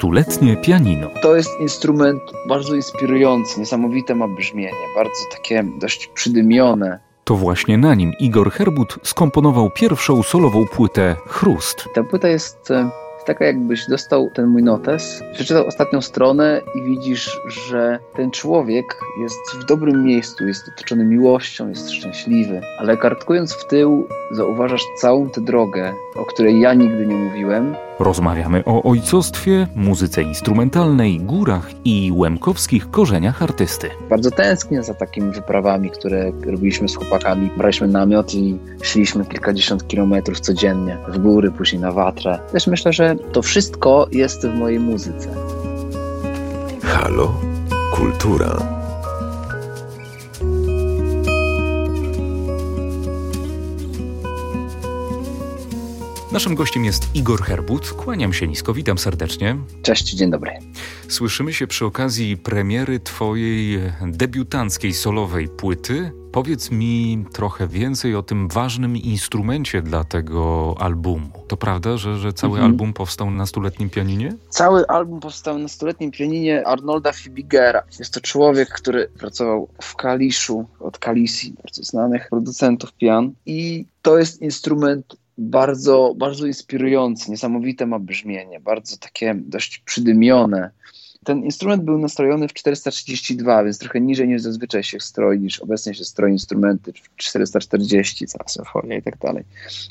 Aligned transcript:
Stuletnie 0.00 0.56
pianino. 0.56 1.10
To 1.22 1.36
jest 1.36 1.60
instrument 1.60 2.22
bardzo 2.48 2.74
inspirujący, 2.74 3.60
niesamowite 3.60 4.14
ma 4.14 4.28
brzmienie, 4.28 4.72
bardzo 4.94 5.20
takie 5.32 5.64
dość 5.80 6.06
przydymione. 6.06 6.98
To 7.24 7.34
właśnie 7.34 7.78
na 7.78 7.94
nim 7.94 8.12
Igor 8.20 8.50
Herbut 8.50 8.98
skomponował 9.02 9.70
pierwszą 9.70 10.22
solową 10.22 10.66
płytę 10.66 11.16
Chrust. 11.26 11.84
Ta 11.94 12.02
płyta 12.02 12.28
jest 12.28 12.70
e, 12.70 12.90
taka 13.26 13.44
jakbyś 13.44 13.86
dostał 13.86 14.30
ten 14.34 14.46
mój 14.46 14.62
notes, 14.62 15.22
przeczytał 15.32 15.66
ostatnią 15.66 16.00
stronę 16.00 16.60
i 16.74 16.82
widzisz, 16.82 17.40
że 17.48 17.98
ten 18.14 18.30
człowiek 18.30 19.00
jest 19.20 19.54
w 19.54 19.64
dobrym 19.64 20.04
miejscu, 20.04 20.46
jest 20.46 20.68
otoczony 20.68 21.04
miłością, 21.04 21.68
jest 21.68 21.90
szczęśliwy, 21.90 22.60
ale 22.78 22.96
kartkując 22.96 23.52
w 23.52 23.66
tył 23.66 24.08
zauważasz 24.30 24.82
całą 24.96 25.30
tę 25.30 25.40
drogę, 25.40 25.92
o 26.16 26.24
której 26.24 26.60
ja 26.60 26.74
nigdy 26.74 27.06
nie 27.06 27.16
mówiłem. 27.16 27.74
Rozmawiamy 28.00 28.64
o 28.64 28.82
ojcostwie, 28.82 29.66
muzyce 29.74 30.22
instrumentalnej, 30.22 31.20
górach 31.20 31.70
i 31.84 32.12
łemkowskich 32.14 32.90
korzeniach 32.90 33.42
artysty. 33.42 33.90
Bardzo 34.10 34.30
tęsknię 34.30 34.82
za 34.82 34.94
takimi 34.94 35.30
wyprawami, 35.30 35.90
które 35.90 36.32
robiliśmy 36.46 36.88
z 36.88 36.96
chłopakami. 36.96 37.50
Braliśmy 37.56 37.88
namiot 37.88 38.34
i 38.34 38.58
szliśmy 38.82 39.24
kilkadziesiąt 39.24 39.88
kilometrów 39.88 40.40
codziennie 40.40 40.98
w 41.08 41.18
góry, 41.18 41.50
później 41.50 41.82
na 41.82 41.92
Watrę. 41.92 42.38
Też 42.52 42.66
myślę, 42.66 42.92
że 42.92 43.16
to 43.32 43.42
wszystko 43.42 44.06
jest 44.12 44.46
w 44.46 44.54
mojej 44.54 44.80
muzyce. 44.80 45.28
Halo? 46.82 47.34
Kultura. 47.94 48.79
Naszym 56.32 56.54
gościem 56.54 56.84
jest 56.84 57.14
Igor 57.14 57.42
Herbut. 57.42 57.90
Kłaniam 57.92 58.32
się 58.32 58.48
nisko, 58.48 58.74
witam 58.74 58.98
serdecznie. 58.98 59.56
Cześć, 59.82 60.14
dzień 60.14 60.30
dobry. 60.30 60.52
Słyszymy 61.08 61.52
się 61.52 61.66
przy 61.66 61.86
okazji 61.86 62.36
premiery 62.36 63.00
Twojej 63.00 63.80
debiutanckiej 64.06 64.92
solowej 64.92 65.48
płyty. 65.48 66.12
Powiedz 66.32 66.70
mi 66.70 67.24
trochę 67.32 67.68
więcej 67.68 68.14
o 68.14 68.22
tym 68.22 68.48
ważnym 68.48 68.96
instrumencie 68.96 69.82
dla 69.82 70.04
tego 70.04 70.74
albumu. 70.78 71.30
To 71.48 71.56
prawda, 71.56 71.96
że, 71.96 72.18
że 72.18 72.32
cały 72.32 72.52
mhm. 72.52 72.72
album 72.72 72.92
powstał 72.92 73.30
na 73.30 73.46
stuletnim 73.46 73.90
pianinie? 73.90 74.34
Cały 74.48 74.86
album 74.86 75.20
powstał 75.20 75.58
na 75.58 75.68
stuletnim 75.68 76.10
pianinie 76.10 76.66
Arnolda 76.66 77.12
Fibigera. 77.12 77.82
Jest 77.98 78.14
to 78.14 78.20
człowiek, 78.20 78.68
który 78.68 79.08
pracował 79.18 79.68
w 79.82 79.96
Kaliszu 79.96 80.66
od 80.80 80.98
Kalisi, 80.98 81.54
bardzo 81.62 81.82
znanych 81.82 82.28
producentów 82.28 82.92
pian. 82.92 83.32
I 83.46 83.84
to 84.02 84.18
jest 84.18 84.42
instrument 84.42 85.16
bardzo, 85.40 86.14
bardzo 86.16 86.46
inspirujący, 86.46 87.30
niesamowite 87.30 87.86
ma 87.86 87.98
brzmienie, 87.98 88.60
bardzo 88.60 88.96
takie 88.96 89.34
dość 89.34 89.78
przydymione. 89.78 90.70
Ten 91.24 91.44
instrument 91.44 91.82
był 91.82 91.98
nastrojony 91.98 92.48
w 92.48 92.52
432, 92.52 93.64
więc 93.64 93.78
trochę 93.78 94.00
niżej 94.00 94.28
niż 94.28 94.42
zazwyczaj 94.42 94.82
się 94.82 95.00
stroi, 95.00 95.40
niż 95.40 95.60
obecnie 95.60 95.94
się 95.94 96.04
stroi 96.04 96.32
instrumenty 96.32 96.92
w 96.92 97.16
440, 97.16 98.26
cała 98.26 98.44
i 98.98 99.02
tak 99.02 99.18
dalej. 99.18 99.44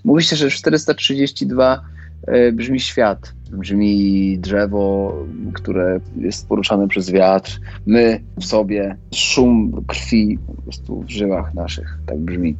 Mówi 0.03 0.23
się, 0.23 0.36
że 0.36 0.50
w 0.50 0.53
432 0.53 1.73
e, 1.73 1.80
brzmi 2.53 2.80
świat, 2.80 3.34
brzmi 3.52 4.38
drzewo, 4.39 5.14
które 5.53 6.00
jest 6.17 6.48
poruszane 6.48 6.88
przez 6.88 7.11
wiatr, 7.11 7.59
my 7.86 8.22
w 8.39 8.45
sobie, 8.45 8.98
szum 9.14 9.84
krwi 9.88 10.39
po 10.48 10.61
prostu 10.61 11.02
w 11.02 11.09
żyłach 11.09 11.53
naszych, 11.53 12.00
tak 12.06 12.20
brzmi, 12.20 12.56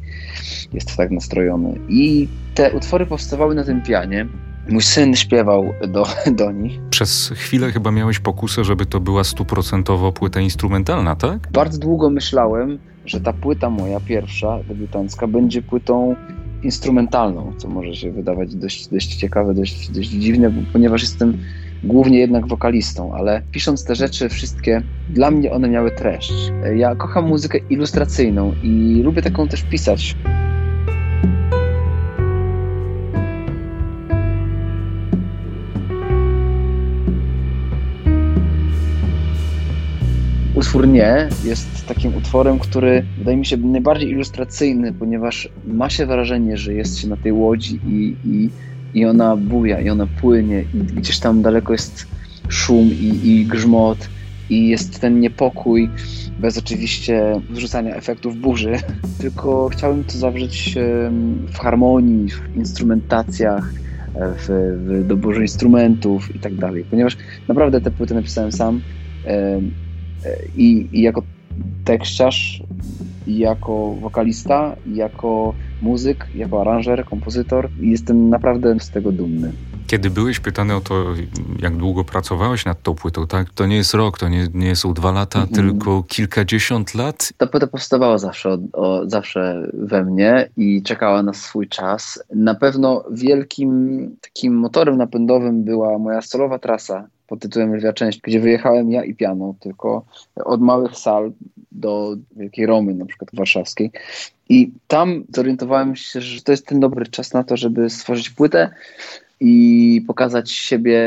jest 0.72 0.96
tak 0.96 1.10
nastrojony. 1.10 1.74
I 1.88 2.28
te 2.54 2.72
utwory 2.72 3.06
powstawały 3.06 3.54
na 3.54 3.64
tym 3.64 3.82
pianie. 3.82 4.26
Mój 4.68 4.82
syn 4.82 5.16
śpiewał 5.16 5.64
do, 5.88 6.06
do 6.40 6.52
nich. 6.52 6.80
Przez 6.90 7.32
chwilę 7.34 7.72
chyba 7.72 7.90
miałeś 7.90 8.18
pokusę, 8.18 8.64
żeby 8.64 8.86
to 8.86 9.00
była 9.00 9.24
stuprocentowo 9.24 10.12
płyta 10.12 10.40
instrumentalna, 10.40 11.16
tak? 11.16 11.48
Bardzo 11.52 11.78
długo 11.78 12.10
myślałem, 12.10 12.78
że 13.06 13.20
ta 13.20 13.32
płyta 13.32 13.70
moja 13.70 14.00
pierwsza, 14.00 14.58
debiutancka, 14.68 15.26
będzie 15.26 15.62
płytą 15.62 16.16
instrumentalną, 16.62 17.52
co 17.56 17.68
może 17.68 17.94
się 17.94 18.12
wydawać 18.12 18.54
dość, 18.54 18.88
dość 18.88 19.16
ciekawe, 19.16 19.54
dość, 19.54 19.90
dość 19.90 20.08
dziwne, 20.08 20.52
ponieważ 20.72 21.02
jestem 21.02 21.38
głównie 21.84 22.18
jednak 22.18 22.46
wokalistą, 22.48 23.14
ale 23.14 23.42
pisząc 23.50 23.84
te 23.84 23.94
rzeczy 23.94 24.28
wszystkie, 24.28 24.82
dla 25.08 25.30
mnie 25.30 25.52
one 25.52 25.68
miały 25.68 25.90
treść. 25.90 26.32
Ja 26.76 26.94
kocham 26.94 27.28
muzykę 27.28 27.58
ilustracyjną 27.70 28.54
i 28.62 29.00
lubię 29.04 29.22
taką 29.22 29.48
też 29.48 29.62
pisać. 29.62 30.16
Utwór 40.70 40.88
jest 41.44 41.86
takim 41.86 42.16
utworem, 42.16 42.58
który 42.58 43.04
wydaje 43.18 43.36
mi 43.36 43.46
się 43.46 43.56
najbardziej 43.56 44.10
ilustracyjny, 44.10 44.92
ponieważ 44.92 45.48
ma 45.66 45.90
się 45.90 46.06
wrażenie, 46.06 46.56
że 46.56 46.74
jest 46.74 46.98
się 46.98 47.08
na 47.08 47.16
tej 47.16 47.32
łodzi 47.32 47.80
i, 47.86 48.16
i, 48.24 48.50
i 48.94 49.04
ona 49.04 49.36
buja, 49.36 49.80
i 49.80 49.90
ona 49.90 50.06
płynie, 50.20 50.64
i 50.74 50.78
gdzieś 50.78 51.18
tam 51.18 51.42
daleko 51.42 51.72
jest 51.72 52.06
szum 52.48 52.90
i, 52.92 53.28
i 53.28 53.46
grzmot, 53.46 54.08
i 54.50 54.68
jest 54.68 55.00
ten 55.00 55.20
niepokój, 55.20 55.90
bez 56.38 56.58
oczywiście 56.58 57.40
wrzucania 57.50 57.94
efektów 57.94 58.36
burzy, 58.36 58.72
tylko 59.20 59.68
chciałem 59.68 60.04
to 60.04 60.18
zawrzeć 60.18 60.74
w 61.52 61.58
harmonii, 61.58 62.30
w 62.30 62.56
instrumentacjach, 62.56 63.72
w, 64.14 64.48
w 64.86 65.06
doborze 65.06 65.42
instrumentów 65.42 66.36
i 66.36 66.38
tak 66.38 66.54
dalej, 66.54 66.84
ponieważ 66.90 67.16
naprawdę 67.48 67.80
te 67.80 67.90
płyty 67.90 68.14
napisałem 68.14 68.52
sam 68.52 68.80
i, 70.56 70.88
i 70.92 71.02
jako 71.02 71.22
tekściarz, 71.84 72.62
i 73.26 73.38
jako 73.38 73.94
wokalista, 74.00 74.76
i 74.86 74.96
jako 74.96 75.54
muzyk, 75.82 76.26
jako 76.34 76.60
aranżer, 76.60 77.04
kompozytor. 77.04 77.68
I 77.80 77.90
jestem 77.90 78.28
naprawdę 78.28 78.80
z 78.80 78.90
tego 78.90 79.12
dumny. 79.12 79.52
Kiedy 79.86 80.10
byłeś 80.10 80.40
pytany 80.40 80.74
o 80.74 80.80
to, 80.80 81.04
jak 81.58 81.76
długo 81.76 82.04
pracowałeś 82.04 82.64
nad 82.64 82.82
tą 82.82 82.94
płytą, 82.94 83.26
tak? 83.26 83.50
To 83.50 83.66
nie 83.66 83.76
jest 83.76 83.94
rok, 83.94 84.18
to 84.18 84.28
nie, 84.28 84.48
nie 84.54 84.76
są 84.76 84.94
dwa 84.94 85.12
lata, 85.12 85.38
mm 85.38 85.50
-hmm. 85.50 85.54
tylko 85.54 86.02
kilkadziesiąt 86.02 86.94
lat? 86.94 87.32
Ta 87.36 87.46
płyta 87.46 87.66
powstawała 87.66 88.18
zawsze, 88.18 88.58
o, 88.72 89.02
zawsze 89.06 89.70
we 89.72 90.04
mnie 90.04 90.48
i 90.56 90.82
czekała 90.82 91.22
na 91.22 91.32
swój 91.32 91.68
czas. 91.68 92.22
Na 92.34 92.54
pewno 92.54 93.04
wielkim 93.10 94.10
takim 94.20 94.54
motorem 94.54 94.96
napędowym 94.96 95.64
była 95.64 95.98
moja 95.98 96.22
solowa 96.22 96.58
trasa 96.58 97.06
pod 97.30 97.40
tytułem 97.40 97.76
Lwia 97.76 97.92
Część, 97.92 98.20
gdzie 98.20 98.40
wyjechałem 98.40 98.90
ja 98.90 99.04
i 99.04 99.14
piano, 99.14 99.54
tylko 99.60 100.04
od 100.36 100.60
małych 100.60 100.96
sal 100.96 101.32
do 101.72 102.16
Wielkiej 102.36 102.66
Romy, 102.66 102.94
na 102.94 103.06
przykład 103.06 103.30
warszawskiej. 103.32 103.90
I 104.48 104.72
tam 104.88 105.24
zorientowałem 105.34 105.96
się, 105.96 106.20
że 106.20 106.42
to 106.42 106.52
jest 106.52 106.66
ten 106.66 106.80
dobry 106.80 107.06
czas 107.06 107.32
na 107.32 107.44
to, 107.44 107.56
żeby 107.56 107.90
stworzyć 107.90 108.30
płytę 108.30 108.70
i 109.40 110.04
pokazać 110.06 110.50
siebie 110.50 111.02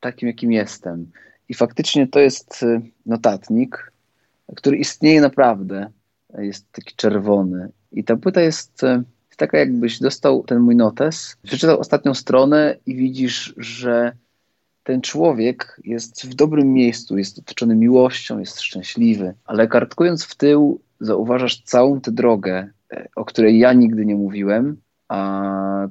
takim, 0.00 0.28
jakim 0.28 0.52
jestem. 0.52 1.10
I 1.48 1.54
faktycznie 1.54 2.06
to 2.06 2.20
jest 2.20 2.62
y, 2.62 2.80
notatnik, 3.06 3.92
który 4.56 4.76
istnieje 4.76 5.20
naprawdę. 5.20 5.90
Jest 6.38 6.72
taki 6.72 6.94
czerwony. 6.96 7.68
I 7.92 8.04
ta 8.04 8.16
płyta 8.16 8.40
jest 8.40 8.82
y, 8.84 9.02
taka, 9.36 9.58
jakbyś 9.58 9.98
dostał 10.00 10.42
ten 10.42 10.58
mój 10.58 10.76
notes, 10.76 11.36
przeczytał 11.42 11.80
ostatnią 11.80 12.14
stronę 12.14 12.76
i 12.86 12.94
widzisz, 12.94 13.54
że 13.56 14.12
ten 14.88 15.00
człowiek 15.00 15.80
jest 15.84 16.26
w 16.26 16.34
dobrym 16.34 16.72
miejscu, 16.72 17.18
jest 17.18 17.38
otoczony 17.38 17.76
miłością, 17.76 18.38
jest 18.38 18.60
szczęśliwy, 18.60 19.34
ale 19.44 19.68
kartkując 19.68 20.24
w 20.24 20.34
tył, 20.34 20.80
zauważasz 21.00 21.62
całą 21.62 22.00
tę 22.00 22.12
drogę, 22.12 22.68
e, 22.92 23.08
o 23.16 23.24
której 23.24 23.58
ja 23.58 23.72
nigdy 23.72 24.06
nie 24.06 24.14
mówiłem, 24.14 24.76
a 25.08 25.88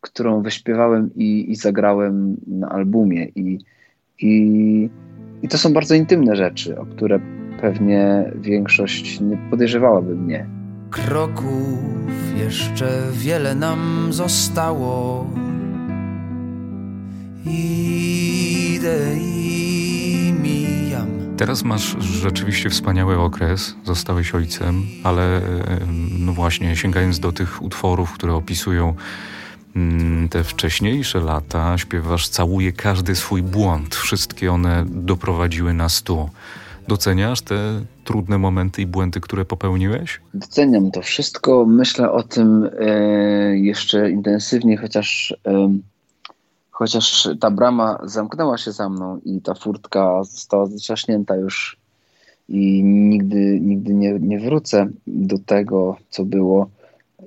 którą 0.00 0.42
wyśpiewałem 0.42 1.10
i, 1.14 1.50
i 1.50 1.56
zagrałem 1.56 2.36
na 2.46 2.68
albumie. 2.68 3.24
I, 3.24 3.58
i, 4.18 4.90
I 5.42 5.48
to 5.48 5.58
są 5.58 5.72
bardzo 5.72 5.94
intymne 5.94 6.36
rzeczy, 6.36 6.78
o 6.78 6.86
które 6.86 7.20
pewnie 7.60 8.32
większość 8.40 9.20
nie 9.20 9.38
podejrzewałaby 9.50 10.14
mnie. 10.14 10.46
Kroków 10.90 11.78
jeszcze 12.36 13.02
wiele 13.12 13.54
nam 13.54 14.08
zostało 14.10 15.26
Teraz 21.40 21.64
masz 21.64 21.96
rzeczywiście 22.00 22.70
wspaniały 22.70 23.18
okres, 23.18 23.74
zostałeś 23.84 24.34
ojcem, 24.34 24.82
ale 25.04 25.40
no 26.18 26.32
właśnie, 26.32 26.76
sięgając 26.76 27.20
do 27.20 27.32
tych 27.32 27.62
utworów, 27.62 28.12
które 28.12 28.34
opisują 28.34 28.94
mm, 29.76 30.28
te 30.28 30.44
wcześniejsze 30.44 31.20
lata, 31.20 31.78
śpiewasz 31.78 32.28
Całuję 32.28 32.72
każdy 32.72 33.14
swój 33.14 33.42
błąd. 33.42 33.94
Wszystkie 33.94 34.52
one 34.52 34.84
doprowadziły 34.88 35.74
nas 35.74 36.02
tu. 36.02 36.30
Doceniasz 36.88 37.40
te 37.40 37.80
trudne 38.04 38.38
momenty 38.38 38.82
i 38.82 38.86
błędy, 38.86 39.20
które 39.20 39.44
popełniłeś? 39.44 40.20
Doceniam 40.34 40.90
to 40.90 41.02
wszystko. 41.02 41.66
Myślę 41.66 42.12
o 42.12 42.22
tym 42.22 42.70
e, 42.80 43.56
jeszcze 43.56 44.10
intensywnie, 44.10 44.76
chociaż 44.76 45.34
e, 45.46 45.78
chociaż 46.80 47.28
ta 47.40 47.50
brama 47.50 47.98
zamknęła 48.04 48.58
się 48.58 48.72
za 48.72 48.88
mną 48.88 49.20
i 49.24 49.40
ta 49.40 49.54
furtka 49.54 50.24
została 50.24 50.66
zatrzaśnięta 50.66 51.36
już 51.36 51.76
i 52.48 52.82
nigdy, 52.84 53.60
nigdy 53.60 53.94
nie, 53.94 54.12
nie 54.20 54.38
wrócę 54.38 54.88
do 55.06 55.38
tego, 55.38 55.96
co 56.10 56.24
było 56.24 56.70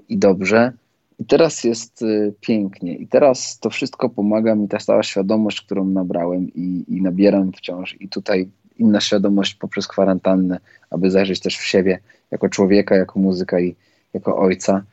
i 0.09 0.17
dobrze. 0.17 0.71
I 1.19 1.25
teraz 1.25 1.63
jest 1.63 2.01
y, 2.01 2.33
pięknie. 2.41 2.95
I 2.95 3.07
teraz 3.07 3.59
to 3.59 3.69
wszystko 3.69 4.09
pomaga 4.09 4.55
mi 4.55 4.67
ta 4.67 4.79
stała 4.79 5.03
świadomość, 5.03 5.61
którą 5.61 5.85
nabrałem 5.85 6.53
i, 6.53 6.85
i 6.87 7.01
nabieram 7.01 7.51
wciąż. 7.51 7.95
I 7.99 8.09
tutaj 8.09 8.49
inna 8.79 9.01
świadomość 9.01 9.55
poprzez 9.55 9.87
kwarantannę, 9.87 10.59
aby 10.89 11.11
zajrzeć 11.11 11.39
też 11.39 11.57
w 11.57 11.65
siebie 11.65 11.99
jako 12.31 12.49
człowieka, 12.49 12.95
jako 12.95 13.19
muzyka 13.19 13.59
i 13.59 13.75
jako 14.13 14.37
ojca. 14.37 14.83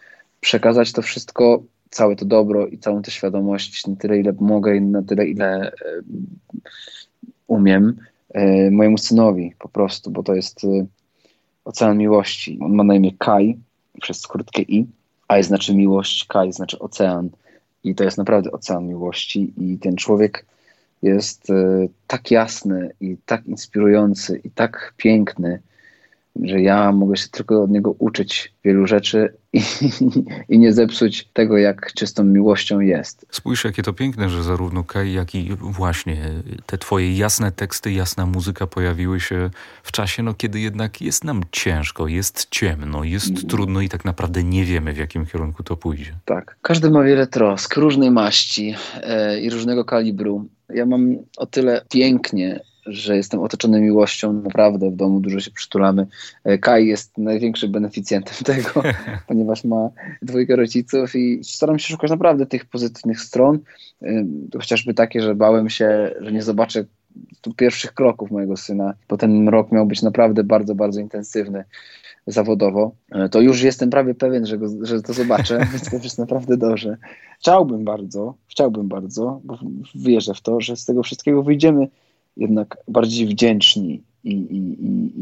Przekazać 0.41 0.93
to 0.93 1.03
wszystko, 1.03 1.63
całe 1.91 2.17
to 2.17 2.25
dobro 2.25 2.67
i 2.67 2.79
całą 2.79 3.03
tę 3.03 3.11
świadomość 3.11 3.87
na 3.87 3.97
tyle, 3.97 4.19
ile 4.19 4.33
mogę 4.41 4.77
i 4.77 4.81
na 4.81 5.03
tyle, 5.03 5.27
ile 5.27 5.73
umiem 7.47 7.97
E, 8.35 8.71
mojemu 8.71 8.99
synowi 8.99 9.55
po 9.59 9.69
prostu, 9.69 10.11
bo 10.11 10.23
to 10.23 10.35
jest 10.35 10.65
e, 10.65 10.87
ocean 11.65 11.99
miłości. 11.99 12.59
On 12.63 12.75
ma 12.75 12.85
na 12.85 12.95
imię 12.95 13.13
Kai 13.19 13.59
przez 14.01 14.21
skrótkę 14.21 14.63
I. 14.63 14.87
I 15.41 15.43
znaczy 15.43 15.75
miłość, 15.75 16.25
Kai 16.25 16.53
znaczy 16.53 16.79
ocean. 16.79 17.31
I 17.85 17.95
to 17.95 18.05
jest 18.05 18.19
naprawdę 18.19 18.53
ocean 18.53 18.87
miłości. 18.87 19.53
I 19.57 19.79
ten 19.79 19.97
człowiek 19.97 20.47
jest 21.03 21.51
e, 21.51 21.89
tak 22.07 22.31
jasny 22.31 22.91
i 23.01 23.17
tak 23.27 23.47
inspirujący 23.47 24.41
i 24.45 24.51
tak 24.51 24.95
piękny, 24.97 25.61
że 26.43 26.61
ja 26.61 26.93
mogę 26.93 27.17
się 27.17 27.29
tylko 27.29 27.63
od 27.63 27.71
niego 27.71 27.95
uczyć 27.99 28.53
wielu 28.65 28.87
rzeczy 28.87 29.35
i, 29.53 29.63
i, 30.49 30.59
nie 30.59 30.73
zepsuć 30.73 31.29
tego, 31.33 31.59
jak 31.59 31.93
czystą 31.93 32.25
miłością 32.25 32.81
jest. 32.81 33.27
Spójrz, 33.31 33.65
jakie 33.65 33.83
to 33.83 33.93
piękne, 33.93 34.29
że 34.29 34.43
zarówno 34.43 34.85
Kai, 34.85 35.13
jak 35.13 35.35
i 35.35 35.49
właśnie 35.61 36.17
te 36.67 36.79
twoje 36.79 37.17
jasne 37.17 37.53
teksty, 37.53 37.93
jasna 37.93 38.27
muzyka 38.27 38.67
pojawiły 38.67 39.21
się 39.21 39.51
w 39.83 39.93
czasie, 39.93 40.23
no, 40.23 40.35
kiedy 40.35 40.61
jednak 40.61 41.01
jest 41.03 41.25
nam 41.25 41.43
ciężko, 41.53 42.09
jest 42.09 42.47
ciemno, 42.51 43.05
jest 43.05 43.31
mm. 43.31 43.43
trudno 43.43 43.81
i 43.81 43.89
tak 43.89 44.05
naprawdę 44.05 44.45
nie 44.45 44.65
wiemy, 44.65 44.93
w 44.93 44.99
jakim 44.99 45.27
kierunku 45.27 45.63
to 45.63 45.77
pójdzie. 45.77 46.15
Tak. 46.25 46.57
Każdy 46.63 46.91
ma 46.91 47.03
wiele 47.03 47.27
trosk, 47.27 47.77
różnej 47.77 48.11
maści 48.11 48.75
e, 49.03 49.41
i 49.41 49.51
różnego 49.51 49.85
kalibru. 49.85 50.49
Ja 50.75 50.87
mam 50.87 51.17
o 51.37 51.47
tyle 51.47 51.85
pięknie 51.91 52.61
że 52.91 53.17
jestem 53.17 53.41
otoczony 53.41 53.81
miłością, 53.81 54.33
naprawdę 54.33 54.91
w 54.91 54.97
domu 54.97 55.21
dużo 55.21 55.41
się 55.41 55.51
przytulamy. 55.51 56.07
E, 56.45 56.59
Kai 56.59 56.87
jest 56.87 57.19
największym 57.19 57.73
beneficjentem 57.73 58.35
tego, 58.55 58.83
ponieważ 59.29 59.65
ma 59.65 59.91
dwójkę 60.23 60.57
rodziców 60.57 61.17
i 61.17 61.41
staram 61.45 61.79
się 61.79 61.93
szukać 61.93 62.11
naprawdę 62.11 62.47
tych 62.47 62.65
pozytywnych 62.65 63.21
stron, 63.21 63.59
e, 64.03 64.25
chociażby 64.59 64.95
takie, 64.95 65.23
że 65.23 65.35
bałem 65.35 65.71
się, 65.71 66.15
że 66.21 66.33
nie 66.33 66.43
zobaczę 66.43 66.85
tu 67.41 67.55
pierwszych 67.55 67.95
kroków 67.95 68.31
mojego 68.31 68.57
syna, 68.57 68.95
bo 69.09 69.17
ten 69.17 69.49
rok 69.49 69.73
miał 69.73 69.87
być 69.87 70.03
naprawdę 70.03 70.45
bardzo, 70.45 70.75
bardzo 70.75 71.01
intensywny 71.01 71.65
zawodowo, 72.27 72.93
e, 73.13 73.29
to 73.29 73.41
już 73.41 73.63
jestem 73.63 73.91
prawie 73.91 74.15
pewien, 74.15 74.47
że, 74.47 74.59
go, 74.59 74.67
że 74.83 75.03
to 75.03 75.13
zobaczę, 75.13 75.59
więc 75.73 75.91
to 75.91 75.97
jest 75.97 76.19
naprawdę 76.19 76.57
dobrze. 76.57 76.97
Chciałbym 77.39 77.85
bardzo, 77.85 78.35
chciałbym 78.49 78.89
bardzo, 78.89 79.41
bo 79.45 79.59
wierzę 79.95 80.35
w 80.35 80.41
to, 80.41 80.61
że 80.61 80.77
z 80.77 80.85
tego 80.85 81.03
wszystkiego 81.03 81.43
wyjdziemy 81.43 81.89
jednak 82.41 82.77
bardziej 82.89 83.27
wdzięczni 83.27 84.03
i, 84.25 84.33
i, 84.33 84.57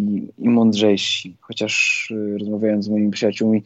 i, 0.01 0.29
i 0.39 0.49
mądrzejsi. 0.49 1.37
Chociaż 1.41 2.09
y, 2.11 2.39
rozmawiając 2.39 2.85
z 2.85 2.89
moimi 2.89 3.11
przyjaciółmi, 3.11 3.63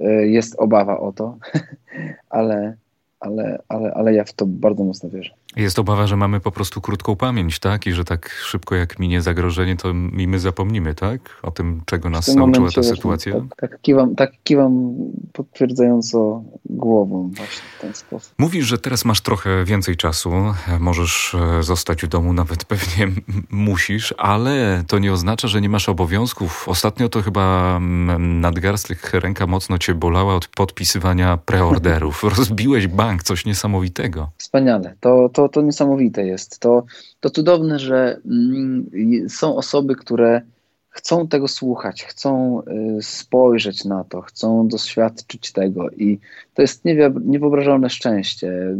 y, 0.00 0.28
jest 0.28 0.54
obawa 0.58 1.00
o 1.00 1.12
to, 1.12 1.38
ale, 2.30 2.76
ale, 3.20 3.58
ale, 3.68 3.94
ale 3.94 4.14
ja 4.14 4.24
w 4.24 4.32
to 4.32 4.46
bardzo 4.46 4.84
mocno 4.84 5.10
wierzę. 5.10 5.30
Jest 5.56 5.78
obawa, 5.78 6.06
że 6.06 6.16
mamy 6.16 6.40
po 6.40 6.50
prostu 6.50 6.80
krótką 6.80 7.16
pamięć, 7.16 7.58
tak? 7.58 7.86
I 7.86 7.92
że 7.92 8.04
tak 8.04 8.30
szybko 8.30 8.74
jak 8.74 8.98
minie 8.98 9.22
zagrożenie, 9.22 9.76
to 9.76 9.90
i 10.18 10.28
my 10.28 10.38
zapomnimy, 10.38 10.94
tak? 10.94 11.20
O 11.42 11.50
tym, 11.50 11.82
czego 11.86 12.10
nas 12.10 12.34
nauczyła 12.34 12.70
ta 12.70 12.82
sytuacja. 12.82 13.32
Tak, 13.32 13.70
tak, 13.70 13.80
kiwam, 13.80 14.14
tak 14.14 14.30
kiwam 14.44 14.94
potwierdzająco 15.32 16.42
głową 16.64 17.30
właśnie 17.36 17.62
w 17.78 17.80
ten 17.80 17.94
sposób. 17.94 18.34
Mówisz, 18.38 18.66
że 18.66 18.78
teraz 18.78 19.04
masz 19.04 19.20
trochę 19.20 19.64
więcej 19.64 19.96
czasu, 19.96 20.32
możesz 20.80 21.34
e, 21.34 21.62
zostać 21.62 22.02
w 22.02 22.08
domu, 22.08 22.32
nawet 22.32 22.64
pewnie 22.74 23.08
musisz, 23.50 24.14
ale 24.18 24.84
to 24.86 24.98
nie 24.98 25.12
oznacza, 25.12 25.48
że 25.48 25.60
nie 25.60 25.68
masz 25.68 25.88
obowiązków. 25.88 26.68
Ostatnio 26.68 27.08
to 27.08 27.22
chyba 27.22 27.78
nadgarstek 28.18 29.10
ręka 29.14 29.46
mocno 29.46 29.78
cię 29.78 29.94
bolała 29.94 30.34
od 30.34 30.46
podpisywania 30.46 31.36
preorderów. 31.36 32.24
Rozbiłeś 32.36 32.86
bank, 32.86 33.22
coś 33.22 33.46
niesamowitego. 33.46 34.30
Wspaniale. 34.38 34.94
To, 35.00 35.28
to 35.32 35.39
to, 35.40 35.48
to 35.48 35.62
niesamowite 35.62 36.26
jest. 36.26 36.58
To, 36.58 36.84
to 37.20 37.30
cudowne, 37.30 37.78
że 37.78 38.20
mm, 38.24 38.90
są 39.28 39.56
osoby, 39.56 39.96
które 39.96 40.42
chcą 40.90 41.28
tego 41.28 41.48
słuchać, 41.48 42.04
chcą 42.04 42.62
y, 42.98 43.02
spojrzeć 43.02 43.84
na 43.84 44.04
to, 44.04 44.20
chcą 44.20 44.68
doświadczyć 44.68 45.52
tego 45.52 45.90
i 45.90 46.18
to 46.54 46.62
jest 46.62 46.84
niewyobrażalne 47.24 47.90
szczęście. 47.90 48.76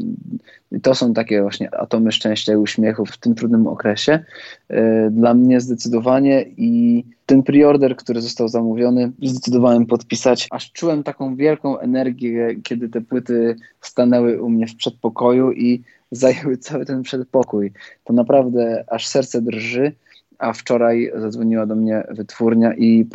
I 0.73 0.81
to 0.81 0.95
są 0.95 1.15
takie 1.15 1.43
właśnie 1.43 1.75
atomy 1.75 2.13
szczęścia 2.13 2.53
i 2.53 2.57
uśmiechu 2.57 3.07
w 3.07 3.19
tym 3.19 3.35
trudnym 3.35 3.67
okresie. 3.67 4.25
Y, 4.71 5.11
dla 5.11 5.35
mnie 5.35 5.61
zdecydowanie 5.61 6.45
i 6.57 7.05
ten 7.27 7.43
preorder, 7.43 7.97
który 7.97 8.21
został 8.21 8.49
zamówiony, 8.49 9.13
zdecydowałem 9.23 9.87
podpisać, 9.87 10.49
aż 10.51 10.73
czułem 10.73 11.03
taką 11.03 11.37
wielką 11.37 11.79
energię, 11.79 12.57
kiedy 12.63 12.89
te 12.89 13.01
płyty 13.01 13.57
stanęły 13.81 14.43
u 14.43 14.51
mnie 14.51 14.67
w 14.67 14.77
przedpokoju 14.77 15.53
i 15.53 15.83
zajęły 16.11 16.57
cały 16.57 16.87
ten 16.87 17.03
przedpokój. 17.03 17.73
To 18.05 18.13
naprawdę 18.13 18.85
aż 18.89 19.07
serce 19.07 19.43
drży 19.43 19.93
a 20.41 20.53
wczoraj 20.53 21.13
zadzwoniła 21.17 21.67
do 21.67 21.75
mnie 21.75 22.07
wytwórnia 22.11 22.75
i 22.75 23.07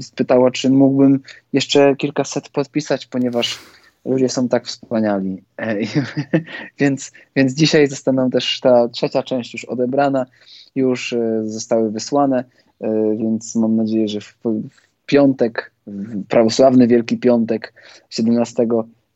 spytała, 0.00 0.50
czy 0.50 0.70
mógłbym 0.70 1.20
jeszcze 1.52 1.96
kilkaset 1.96 2.48
podpisać, 2.48 3.06
ponieważ 3.06 3.58
ludzie 4.04 4.28
są 4.28 4.48
tak 4.48 4.66
wspaniali. 4.66 5.42
E, 5.56 5.76
więc, 6.80 7.12
więc 7.36 7.54
dzisiaj 7.54 7.86
zostaną 7.86 8.30
też 8.30 8.60
ta 8.60 8.88
trzecia 8.88 9.22
część 9.22 9.52
już 9.52 9.64
odebrana, 9.64 10.26
już 10.74 11.12
e, 11.12 11.42
zostały 11.44 11.90
wysłane, 11.90 12.44
e, 12.80 13.16
więc 13.16 13.54
mam 13.54 13.76
nadzieję, 13.76 14.08
że 14.08 14.20
w, 14.20 14.36
w 14.44 15.06
piątek, 15.06 15.72
w 15.86 16.26
prawosławny 16.26 16.86
Wielki 16.86 17.16
Piątek 17.16 17.74
17 18.10 18.66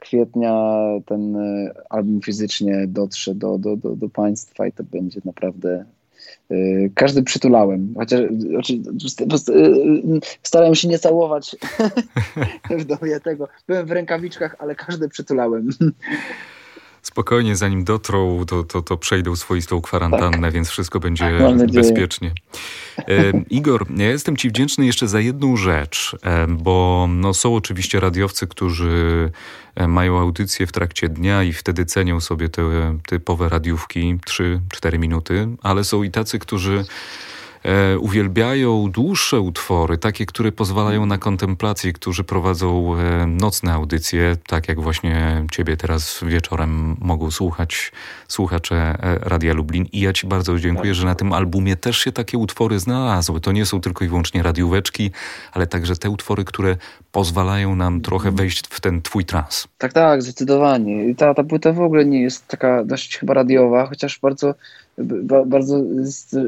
kwietnia 0.02 0.76
ten 1.06 1.36
album 1.90 2.20
fizycznie 2.20 2.84
dotrze 2.88 3.34
do, 3.34 3.58
do, 3.58 3.76
do, 3.76 3.96
do 3.96 4.08
Państwa 4.08 4.66
i 4.66 4.72
to 4.72 4.84
będzie 4.84 5.20
naprawdę 5.24 5.84
Y, 6.52 6.90
każdy 6.94 7.22
przytulałem, 7.22 7.94
chociaż 7.96 8.20
y, 8.20 9.52
y, 9.52 10.20
starałem 10.42 10.74
się 10.74 10.88
nie 10.88 10.98
całować 10.98 11.56
w 12.80 12.84
domu 12.84 13.00
tego. 13.24 13.48
Byłem 13.66 13.86
w 13.86 13.90
rękawiczkach, 13.90 14.56
ale 14.58 14.74
każdy 14.74 15.08
przytulałem. 15.08 15.70
Spokojnie, 17.02 17.56
zanim 17.56 17.84
dotrą, 17.84 18.44
to, 18.46 18.64
to, 18.64 18.82
to 18.82 18.96
przejdą 18.96 19.36
swoistą 19.36 19.80
kwarantannę, 19.80 20.42
tak. 20.42 20.52
więc 20.52 20.68
wszystko 20.68 21.00
będzie 21.00 21.38
tak, 21.38 21.70
bezpiecznie. 21.70 22.32
E, 22.98 23.32
Igor, 23.50 23.86
ja 23.96 24.08
jestem 24.08 24.36
Ci 24.36 24.48
wdzięczny 24.48 24.86
jeszcze 24.86 25.08
za 25.08 25.20
jedną 25.20 25.56
rzecz, 25.56 26.16
e, 26.22 26.46
bo 26.46 27.08
no, 27.10 27.34
są 27.34 27.54
oczywiście 27.54 28.00
radiowcy, 28.00 28.46
którzy 28.46 29.30
e, 29.74 29.88
mają 29.88 30.18
audycję 30.18 30.66
w 30.66 30.72
trakcie 30.72 31.08
dnia 31.08 31.42
i 31.42 31.52
wtedy 31.52 31.84
cenią 31.84 32.20
sobie 32.20 32.48
te 32.48 32.62
typowe 33.06 33.48
radiówki 33.48 34.18
3-4 34.26 34.98
minuty, 34.98 35.48
ale 35.62 35.84
są 35.84 36.02
i 36.02 36.10
tacy, 36.10 36.38
którzy 36.38 36.84
e, 37.64 37.98
uwielbiają 37.98 38.90
dłuższe 38.90 39.40
utwory, 39.40 39.98
takie, 39.98 40.26
które 40.26 40.52
pozwalają 40.52 41.06
na 41.06 41.18
kontemplację, 41.18 41.92
którzy 41.92 42.24
prowadzą 42.24 42.96
e, 42.96 43.26
nocne 43.26 43.72
audycje, 43.72 44.36
tak 44.46 44.68
jak 44.68 44.80
właśnie 44.80 45.44
ciebie 45.52 45.76
teraz 45.76 46.20
wieczorem 46.26 46.96
mogą 47.00 47.30
słuchać 47.30 47.92
słuchacze 48.28 48.76
e, 48.76 49.18
Radia 49.18 49.54
Lublin. 49.54 49.86
I 49.92 50.00
ja 50.00 50.12
ci 50.12 50.26
bardzo 50.26 50.58
dziękuję, 50.58 50.94
że 50.94 51.06
na 51.06 51.14
tym 51.14 51.32
albumie 51.32 51.76
też 51.76 51.98
się 51.98 52.12
takie 52.12 52.38
utwory 52.38 52.78
znalazły. 52.78 53.40
To 53.40 53.52
nie 53.52 53.66
są 53.66 53.80
tylko 53.80 54.04
i 54.04 54.08
wyłącznie 54.08 54.42
radióweczki, 54.42 55.10
ale 55.52 55.66
także 55.66 55.96
te 55.96 56.10
utwory, 56.10 56.44
które 56.44 56.76
pozwalają 57.12 57.76
nam 57.76 58.00
trochę 58.00 58.30
wejść 58.30 58.66
w 58.66 58.80
ten 58.80 59.02
twój 59.02 59.24
trans. 59.24 59.68
Tak, 59.78 59.92
tak, 59.92 60.22
zdecydowanie. 60.22 61.14
Ta, 61.14 61.34
ta 61.34 61.44
płyta 61.44 61.72
w 61.72 61.80
ogóle 61.80 62.04
nie 62.04 62.22
jest 62.22 62.48
taka 62.48 62.84
dość 62.84 63.18
chyba 63.18 63.34
radiowa, 63.34 63.86
chociaż 63.86 64.18
bardzo 64.18 64.54
bardzo 65.46 65.84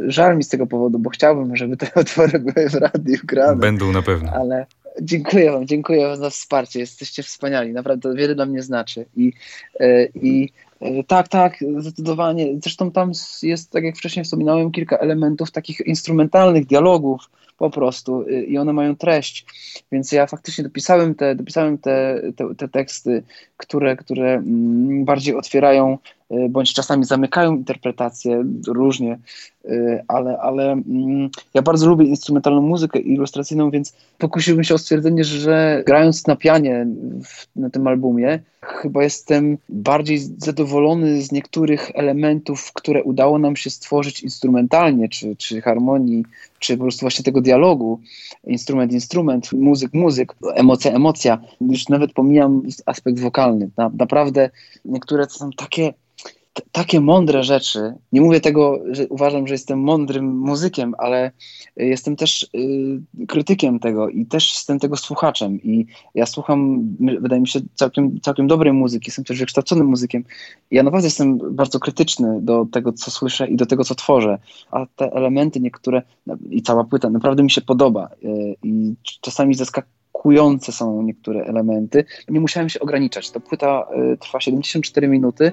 żal 0.07 0.37
mi 0.37 0.45
z 0.45 0.49
tego 0.49 0.67
powodu, 0.67 0.99
bo 0.99 1.11
chciałbym, 1.11 1.57
żeby 1.57 1.77
te 1.77 1.91
utwory 2.01 2.39
były 2.39 2.69
w 2.69 2.75
radiu 2.75 3.19
grane. 3.25 3.57
Będą 3.57 3.93
na 3.93 4.03
pewno. 4.03 4.33
Ale 4.33 4.67
dziękuję 5.03 5.53
wam, 5.53 5.67
dziękuję 5.67 6.07
wam 6.07 6.17
za 6.17 6.31
wsparcie. 6.31 6.81
Jesteście 6.81 7.23
wspaniali, 7.23 7.73
naprawdę 7.73 8.11
to 8.11 8.15
wiele 8.15 8.35
dla 8.35 8.47
mnie 8.47 8.63
znaczy. 8.63 9.07
I, 9.17 9.33
e, 9.81 10.07
i 10.07 10.53
e, 10.81 11.05
tak, 11.05 11.29
tak, 11.29 11.57
zdecydowanie. 11.79 12.55
Zresztą 12.63 12.91
tam 12.91 13.13
jest, 13.43 13.71
tak 13.71 13.85
jak 13.85 13.97
wcześniej 13.97 14.25
wspominałem, 14.25 14.71
kilka 14.71 14.99
elementów 14.99 15.51
takich 15.51 15.81
instrumentalnych, 15.81 16.67
dialogów, 16.67 17.21
po 17.58 17.70
prostu 17.70 18.23
y, 18.23 18.44
i 18.44 18.58
one 18.58 18.73
mają 18.73 18.96
treść. 18.96 19.46
Więc 19.92 20.12
ja 20.12 20.26
faktycznie 20.26 20.64
dopisałem 20.64 21.14
te, 21.14 21.34
dopisałem 21.34 21.78
te, 21.78 22.23
te, 22.37 22.54
te 22.54 22.68
teksty, 22.68 23.23
które, 23.56 23.96
które 23.96 24.34
mm, 24.34 25.04
bardziej 25.04 25.34
otwierają 25.34 25.99
y, 26.32 26.49
bądź 26.49 26.75
czasami 26.75 27.04
zamykają 27.04 27.56
interpretację 27.56 28.44
różnie, 28.66 29.18
y, 29.64 30.04
ale, 30.08 30.38
ale 30.38 30.73
mm, 30.73 31.30
ja 31.54 31.62
bardzo 31.62 31.87
lubię 31.88 32.06
instrumentalną 32.06 32.62
muzykę 32.62 32.99
ilustracyjną, 32.99 33.70
więc 33.70 33.96
pokusiłbym 34.18 34.64
się 34.64 34.75
o 34.75 34.78
stwierdzenie, 34.78 35.25
że 35.25 35.82
grając 35.87 36.26
na 36.26 36.37
pianie 36.37 36.87
w, 37.25 37.46
na 37.56 37.70
tym 37.70 37.87
albumie, 37.87 38.40
chyba 38.64 39.02
jestem 39.02 39.58
bardziej 39.68 40.18
zadowolony 40.18 41.23
z 41.23 41.32
niektórych 41.32 41.90
elementów, 41.94 42.73
które 42.73 43.02
udało 43.02 43.38
nam 43.38 43.56
się 43.56 43.70
stworzyć 43.70 44.23
instrumentalnie, 44.23 45.08
czy, 45.08 45.37
czy 45.37 45.61
harmonii, 45.61 46.25
czy 46.64 46.76
po 46.76 46.83
prostu 46.83 47.00
właśnie 47.00 47.25
tego 47.25 47.40
dialogu, 47.40 48.00
instrument, 48.47 48.92
instrument, 48.92 49.52
muzyk, 49.52 49.94
muzyk, 49.94 50.35
emocja, 50.54 50.92
emocja. 50.92 51.38
Już 51.61 51.88
nawet 51.88 52.12
pomijam 52.12 52.62
aspekt 52.87 53.21
wokalny. 53.21 53.71
Na, 53.76 53.90
naprawdę 53.99 54.50
niektóre 54.85 55.26
to 55.26 55.35
są 55.35 55.50
takie 55.50 55.94
takie 56.73 57.00
mądre 57.00 57.44
rzeczy. 57.44 57.94
Nie 58.12 58.20
mówię 58.20 58.40
tego, 58.40 58.80
że 58.90 59.08
uważam, 59.08 59.46
że 59.46 59.54
jestem 59.54 59.80
mądrym 59.80 60.38
muzykiem, 60.38 60.94
ale 60.99 61.30
jestem 61.76 62.16
też 62.16 62.42
y, 62.54 63.26
krytykiem 63.26 63.78
tego 63.78 64.08
i 64.08 64.26
też 64.26 64.54
jestem 64.54 64.78
tego 64.78 64.96
słuchaczem. 64.96 65.62
I 65.62 65.87
ja 66.14 66.26
słucham, 66.26 66.88
wydaje 67.20 67.40
mi 67.40 67.49
się, 67.49 67.61
całkiem, 67.75 68.20
całkiem 68.20 68.46
dobrej 68.46 68.73
muzyki, 68.73 69.08
jestem 69.08 69.25
też 69.25 69.38
wykształconym 69.38 69.87
muzykiem. 69.87 70.25
Ja 70.70 70.82
naprawdę 70.82 71.06
jestem 71.06 71.38
bardzo 71.56 71.80
krytyczny 71.80 72.40
do 72.40 72.66
tego, 72.73 72.92
co 72.92 73.11
słyszę 73.11 73.49
i 73.49 73.56
do 73.56 73.66
tego, 73.66 73.84
co 73.84 73.94
tworzę. 73.94 74.38
A 74.70 74.87
te 74.96 75.12
elementy 75.12 75.61
niektóre 75.61 76.02
i 76.50 76.62
cała 76.62 76.84
płyta 76.84 77.11
naprawdę 77.11 77.42
mi 77.42 77.50
się 77.50 77.61
podoba. 77.61 78.08
Y, 78.25 78.54
I 78.62 78.94
czasami 79.20 79.54
zaskakuje 79.54 80.03
szokujące 80.14 80.73
są 80.73 81.02
niektóre 81.02 81.44
elementy. 81.44 82.04
Nie 82.28 82.40
musiałem 82.40 82.68
się 82.68 82.80
ograniczać. 82.80 83.30
Ta 83.30 83.40
płyta 83.40 83.87
y, 84.12 84.16
trwa 84.16 84.40
74 84.40 85.09
minuty, 85.09 85.52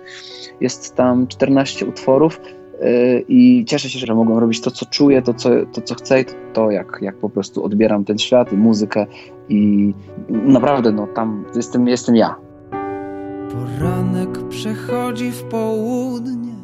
jest 0.62 0.96
tam 0.96 1.28
14 1.28 1.86
utworów 1.86 2.42
y, 2.82 3.26
i 3.28 3.66
cieszę 3.66 3.90
się, 3.90 4.00
że 4.00 4.16
mogą 4.16 4.40
robić 4.40 4.62
to, 4.62 4.72
co 4.72 4.86
czuję, 4.86 5.22
to, 5.22 5.34
co, 5.34 5.50
to, 5.74 5.82
co 5.82 5.96
chcę, 5.96 6.26
to 6.54 6.72
jak, 6.72 7.00
jak 7.02 7.18
po 7.18 7.30
prostu 7.30 7.64
odbieram 7.64 8.06
ten 8.06 8.18
świat 8.18 8.54
i 8.54 8.58
muzykę 8.58 9.06
i 9.50 9.94
naprawdę, 10.30 10.92
no 10.92 11.08
tam 11.08 11.46
jestem, 11.56 11.88
jestem 11.88 12.16
ja. 12.16 12.36
Poranek 13.52 14.48
przechodzi 14.50 15.32
w 15.32 15.44
południe, 15.44 16.56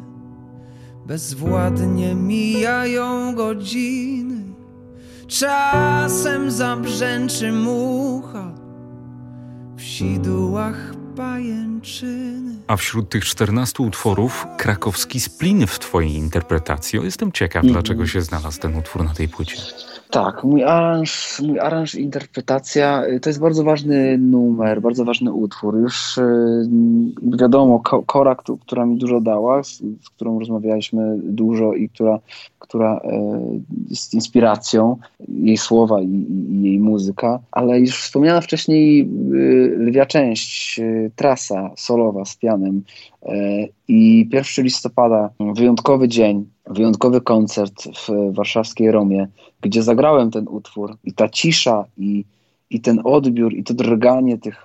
bezwładnie 1.06 2.14
mijają 2.14 3.34
godziny. 3.34 4.17
Czasem 5.28 6.50
zabrzęczy 6.50 7.52
mucha 7.52 8.52
w 9.76 9.82
sidłach 9.82 10.92
pajęczyny. 11.16 12.56
A 12.66 12.76
wśród 12.76 13.08
tych 13.08 13.24
14 13.24 13.82
utworów 13.82 14.46
krakowski 14.58 15.20
splin 15.20 15.66
w 15.66 15.78
twojej 15.78 16.14
interpretacji. 16.14 16.98
O, 16.98 17.02
jestem 17.02 17.32
ciekaw, 17.32 17.62
mm. 17.62 17.72
dlaczego 17.72 18.06
się 18.06 18.22
znalazł 18.22 18.60
ten 18.60 18.76
utwór 18.76 19.04
na 19.04 19.14
tej 19.14 19.28
płycie. 19.28 19.56
Tak, 20.10 20.44
mój 20.44 20.64
aranż, 20.64 21.40
mój 21.40 21.60
aranż 21.60 21.94
interpretacja 21.94 23.06
y, 23.06 23.20
to 23.20 23.30
jest 23.30 23.40
bardzo 23.40 23.64
ważny 23.64 24.18
numer, 24.18 24.80
bardzo 24.82 25.04
ważny 25.04 25.32
utwór. 25.32 25.78
Już 25.78 26.16
yy, 26.16 27.38
wiadomo, 27.38 27.80
Kora, 28.06 28.36
która 28.60 28.86
mi 28.86 28.98
dużo 28.98 29.20
dała, 29.20 29.62
z, 29.62 29.78
z 30.02 30.10
którą 30.10 30.38
rozmawialiśmy 30.38 31.18
dużo 31.22 31.74
i 31.74 31.88
która, 31.88 32.18
która 32.58 33.00
yy, 33.04 33.60
jest 33.90 34.14
inspiracją, 34.14 34.96
jej 35.28 35.56
słowa 35.56 36.00
i, 36.00 36.06
i, 36.06 36.62
jej 36.62 36.80
muzyka, 36.80 37.40
ale 37.50 37.80
już 37.80 38.02
wspomniana 38.02 38.40
wcześniej 38.40 39.10
yy, 39.30 39.76
lwia 39.78 40.06
część, 40.06 40.78
y, 40.78 41.10
trasa 41.16 41.70
solowa 41.76 42.24
z 42.24 42.36
pianem 42.36 42.82
y, 43.22 43.28
i 43.88 44.28
1 44.32 44.64
listopada, 44.64 45.30
wyjątkowy 45.40 46.08
dzień, 46.08 46.46
wyjątkowy 46.70 47.20
koncert 47.20 47.82
w 47.82 48.34
warszawskiej 48.34 48.90
Romie, 48.90 49.28
gdzie 49.60 49.82
zagrałem 49.82 50.30
ten 50.30 50.48
utwór 50.48 50.96
i 51.04 51.12
ta 51.12 51.28
cisza 51.28 51.84
i, 51.96 52.24
i 52.70 52.80
ten 52.80 53.00
odbiór 53.04 53.54
i 53.54 53.64
to 53.64 53.74
drganie 53.74 54.38
tych 54.38 54.56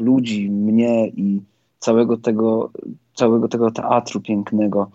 ludzi, 0.00 0.50
mnie 0.50 1.08
i 1.08 1.40
całego 1.78 2.16
tego, 2.16 2.70
całego 3.14 3.48
tego 3.48 3.70
teatru 3.70 4.20
pięknego. 4.20 4.90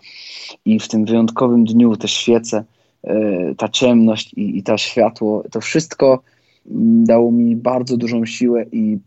I 0.64 0.80
w 0.80 0.88
tym 0.88 1.04
wyjątkowym 1.04 1.64
dniu 1.64 1.96
te 1.96 2.08
świece, 2.08 2.64
e, 3.02 3.54
ta 3.54 3.68
ciemność 3.68 4.34
i, 4.34 4.58
i 4.58 4.62
ta 4.62 4.78
światło, 4.78 5.42
to 5.50 5.60
wszystko 5.60 6.22
dało 7.04 7.32
mi 7.32 7.56
bardzo 7.56 7.96
dużą 7.96 8.26
siłę 8.26 8.64
i, 8.72 8.98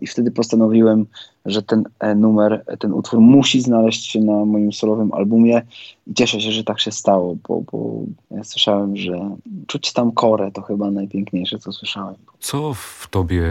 i 0.00 0.06
wtedy 0.06 0.30
postanowiłem, 0.30 1.06
że 1.46 1.62
ten 1.62 1.84
e, 2.00 2.14
numer, 2.14 2.64
ten 2.78 2.92
utwór 2.92 3.20
musi 3.20 3.60
znaleźć 3.60 4.10
się 4.10 4.20
na 4.20 4.44
moim 4.44 4.72
solowym 4.72 5.12
albumie 5.12 5.62
i 6.06 6.14
cieszę 6.14 6.40
się, 6.40 6.52
że 6.52 6.64
tak 6.64 6.80
się 6.80 6.92
stało, 6.92 7.36
bo, 7.48 7.62
bo 7.72 8.00
ja 8.30 8.44
słyszałem, 8.44 8.96
że 8.96 9.36
czuć 9.66 9.92
tam 9.92 10.12
korę 10.12 10.50
to 10.52 10.62
chyba 10.62 10.90
najpiękniejsze, 10.90 11.58
co 11.58 11.72
słyszałem. 11.72 12.14
Co 12.40 12.74
w 12.74 13.08
tobie 13.10 13.42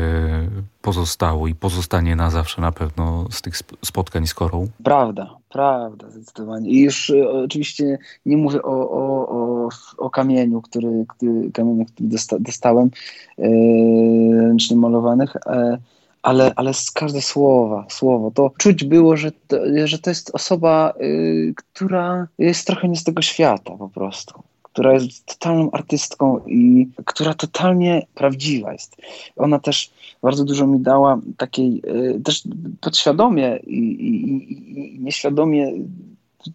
pozostało 0.82 1.48
i 1.48 1.56
pozostanie 1.56 2.16
na 2.16 2.30
zawsze 2.30 2.62
na 2.62 2.72
pewno 2.72 3.26
z 3.32 3.42
tych 3.42 3.58
spotkań 3.86 4.28
z 4.28 4.34
korą? 4.34 4.68
Prawda, 4.84 5.36
prawda, 5.50 6.10
zdecydowanie. 6.10 6.70
I 6.70 6.80
już 6.80 7.10
y, 7.10 7.30
oczywiście 7.30 7.98
nie 8.26 8.38
mówię 8.38 8.64
o, 8.64 8.90
o, 8.92 9.30
o, 9.30 9.70
o 9.98 10.10
kamieniu, 10.10 10.62
który, 10.62 11.06
który, 11.08 11.52
kamieniu, 11.52 11.86
który 11.86 12.10
dosta, 12.10 12.36
dostałem, 12.40 12.90
yy, 13.38 14.42
ręcznie 14.42 14.78
malowanych, 14.78 15.34
yy, 15.46 15.78
ale, 16.26 16.54
ale 16.56 16.74
z 16.74 16.92
każde 16.92 17.22
słowa, 17.22 17.86
słowo, 17.90 18.32
to 18.32 18.52
czuć 18.58 18.84
było, 18.84 19.18
że 19.18 19.32
to, 19.32 19.58
że 19.86 20.00
to 20.00 20.10
jest 20.10 20.32
osoba, 20.34 20.94
yy, 21.00 21.54
która 21.56 22.28
jest 22.38 22.68
trochę 22.68 22.90
nie 22.90 22.98
z 22.98 23.04
tego 23.04 23.22
świata 23.22 23.72
po 23.78 23.90
prostu 23.90 24.44
która 24.76 24.94
jest 24.94 25.26
totalną 25.26 25.72
artystką 25.72 26.40
i 26.48 26.88
która 27.06 27.34
totalnie 27.34 28.06
prawdziwa 28.16 28.74
jest. 28.74 28.96
Ona 29.36 29.60
też 29.60 29.92
bardzo 30.22 30.44
dużo 30.44 30.68
mi 30.68 30.80
dała 30.80 31.20
takiej, 31.38 31.82
y, 32.16 32.22
też 32.24 32.44
podświadomie 32.82 33.60
i, 33.68 33.80
i, 33.80 34.96
i 34.96 35.00
nieświadomie 35.00 35.74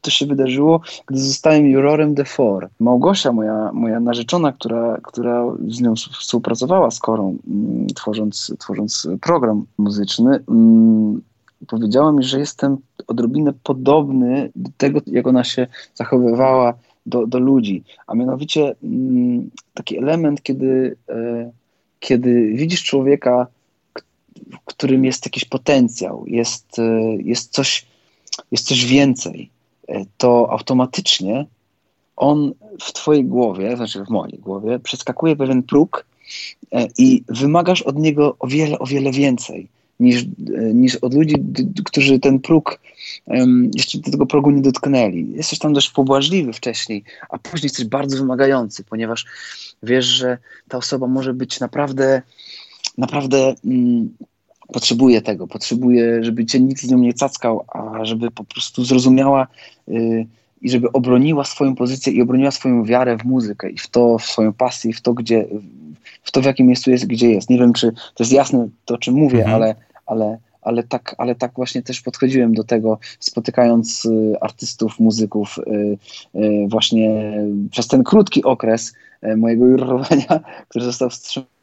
to 0.00 0.10
się 0.10 0.26
wydarzyło, 0.26 0.80
gdy 1.06 1.20
zostałem 1.20 1.66
jurorem 1.66 2.14
de 2.14 2.24
For. 2.24 2.68
Małgosia, 2.80 3.32
moja, 3.32 3.70
moja 3.72 4.00
narzeczona, 4.00 4.52
która, 4.52 4.98
która 5.02 5.44
z 5.68 5.80
nią 5.80 5.94
współpracowała 5.94 6.90
z 6.90 6.98
Korą, 6.98 7.36
mm, 7.48 7.86
tworząc, 7.86 8.54
tworząc 8.58 9.08
program 9.20 9.64
muzyczny, 9.78 10.44
mm, 10.48 11.20
powiedziała 11.66 12.12
mi, 12.12 12.24
że 12.24 12.38
jestem 12.38 12.76
odrobinę 13.06 13.52
podobny 13.62 14.50
do 14.56 14.70
tego, 14.76 15.00
jak 15.06 15.26
ona 15.26 15.44
się 15.44 15.66
zachowywała 15.94 16.74
do, 17.06 17.26
do 17.26 17.38
ludzi. 17.38 17.84
A 18.06 18.14
mianowicie 18.14 18.74
mm, 18.82 19.50
taki 19.74 19.98
element, 19.98 20.42
kiedy, 20.42 20.96
e, 21.08 21.50
kiedy 22.00 22.52
widzisz 22.54 22.84
człowieka, 22.84 23.46
w 24.50 24.64
którym 24.64 25.04
jest 25.04 25.26
jakiś 25.26 25.44
potencjał, 25.44 26.24
jest, 26.26 26.78
e, 26.78 26.82
jest, 27.16 27.52
coś, 27.52 27.86
jest 28.50 28.66
coś 28.66 28.86
więcej, 28.86 29.50
to 30.18 30.50
automatycznie 30.50 31.46
on 32.16 32.52
w 32.80 32.92
twojej 32.92 33.24
głowie, 33.24 33.76
znaczy 33.76 34.04
w 34.04 34.08
mojej 34.08 34.38
głowie, 34.38 34.78
przeskakuje 34.78 35.36
pewien 35.36 35.62
próg 35.62 36.06
i 36.98 37.24
wymagasz 37.28 37.82
od 37.82 37.98
niego 37.98 38.36
o 38.38 38.46
wiele, 38.46 38.78
o 38.78 38.86
wiele 38.86 39.12
więcej 39.12 39.68
niż, 40.00 40.24
niż 40.74 40.96
od 40.96 41.14
ludzi, 41.14 41.34
którzy 41.84 42.18
ten 42.18 42.40
próg 42.40 42.80
jeszcze 43.74 43.98
do 43.98 44.10
tego 44.10 44.26
progu 44.26 44.50
nie 44.50 44.62
dotknęli. 44.62 45.32
Jesteś 45.32 45.58
tam 45.58 45.72
dość 45.72 45.90
pobłażliwy 45.90 46.52
wcześniej, 46.52 47.04
a 47.30 47.38
później 47.38 47.66
jesteś 47.66 47.84
bardzo 47.84 48.16
wymagający, 48.16 48.84
ponieważ 48.84 49.26
wiesz, 49.82 50.04
że 50.04 50.38
ta 50.68 50.78
osoba 50.78 51.06
może 51.06 51.34
być 51.34 51.60
naprawdę, 51.60 52.22
naprawdę 52.98 53.54
mm, 53.64 54.10
potrzebuje 54.72 55.22
tego, 55.22 55.46
potrzebuje, 55.46 56.24
żeby 56.24 56.46
cię 56.46 56.60
nikt 56.60 56.82
z 56.82 56.90
nią 56.90 56.98
nie 56.98 57.14
cackał, 57.14 57.64
a 57.68 58.04
żeby 58.04 58.30
po 58.30 58.44
prostu 58.44 58.84
zrozumiała 58.84 59.46
y, 59.88 60.26
i 60.62 60.70
żeby 60.70 60.92
obroniła 60.92 61.44
swoją 61.44 61.74
pozycję 61.74 62.12
i 62.12 62.22
obroniła 62.22 62.50
swoją 62.50 62.84
wiarę 62.84 63.16
w 63.16 63.24
muzykę 63.24 63.70
i 63.70 63.78
w 63.78 63.88
to, 63.88 64.18
w 64.18 64.24
swoją 64.24 64.52
pasję, 64.52 64.92
w 64.92 65.00
to, 65.00 65.14
gdzie, 65.14 65.46
w 66.22 66.32
to, 66.32 66.40
w 66.40 66.44
jakim 66.44 66.66
miejscu 66.66 66.90
jest, 66.90 67.06
gdzie 67.06 67.30
jest. 67.30 67.50
Nie 67.50 67.58
wiem, 67.58 67.72
czy 67.72 67.92
to 67.92 68.24
jest 68.24 68.32
jasne 68.32 68.68
to, 68.84 68.94
o 68.94 68.98
czym 68.98 69.14
mówię, 69.14 69.38
mhm. 69.38 69.54
ale, 69.54 69.74
ale 70.06 70.38
ale 70.62 70.82
tak, 70.82 71.14
ale 71.18 71.34
tak 71.34 71.52
właśnie 71.56 71.82
też 71.82 72.00
podchodziłem 72.00 72.54
do 72.54 72.64
tego, 72.64 72.98
spotykając 73.20 74.04
y, 74.04 74.34
artystów, 74.40 74.98
muzyków 74.98 75.58
y, 75.58 75.98
y, 76.34 76.66
właśnie 76.68 77.32
przez 77.70 77.88
ten 77.88 78.04
krótki 78.04 78.44
okres 78.44 78.94
mojego 79.36 79.66
jurorowania, 79.66 80.40
który 80.68 80.84
został 80.84 81.10
wstrzymany, 81.10 81.59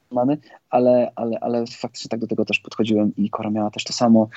ale, 0.70 1.12
ale, 1.16 1.40
ale 1.42 1.66
faktycznie 1.68 2.10
tak 2.10 2.20
do 2.20 2.28
tego 2.28 2.46
też 2.46 2.60
podchodziłem 2.60 3.16
i 3.16 3.30
Kora 3.30 3.50
miała 3.50 3.72
też 3.72 3.84
to 3.84 3.94
samo 3.94 4.30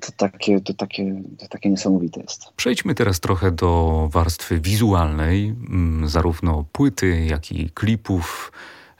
to 0.00 0.12
takie, 0.16 0.60
to, 0.60 0.74
takie, 0.74 1.22
to 1.38 1.48
takie 1.48 1.70
niesamowite 1.70 2.20
jest. 2.20 2.52
Przejdźmy 2.56 2.94
teraz 2.94 3.20
trochę 3.20 3.50
do 3.50 4.08
warstwy 4.12 4.60
wizualnej, 4.60 5.48
mm, 5.48 6.08
zarówno 6.08 6.64
płyty, 6.72 7.24
jak 7.26 7.52
i 7.52 7.70
klipów. 7.70 8.52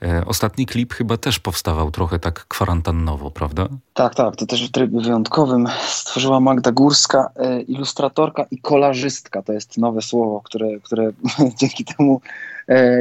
E, 0.03 0.25
ostatni 0.27 0.67
klip 0.67 0.95
chyba 0.95 1.17
też 1.17 1.39
powstawał 1.39 1.91
trochę 1.91 2.19
tak 2.19 2.45
kwarantannowo, 2.49 3.31
prawda? 3.31 3.69
Tak, 3.95 4.15
tak. 4.15 4.37
To 4.37 4.47
też 4.47 4.69
w 4.69 4.73
trybie 4.73 5.01
wyjątkowym 5.01 5.67
stworzyła 5.89 6.41
Magda 6.41 6.73
Górska, 6.73 7.31
e, 7.37 7.61
ilustratorka 7.61 8.47
i 8.51 8.59
kolarzystka. 8.59 9.43
To 9.43 9.53
jest 9.53 9.79
nowe 9.79 10.03
słowo, 10.03 10.41
które, 10.45 10.81
które 10.81 11.13
dzięki 11.61 11.85
temu, 11.85 12.21
e, 12.25 12.50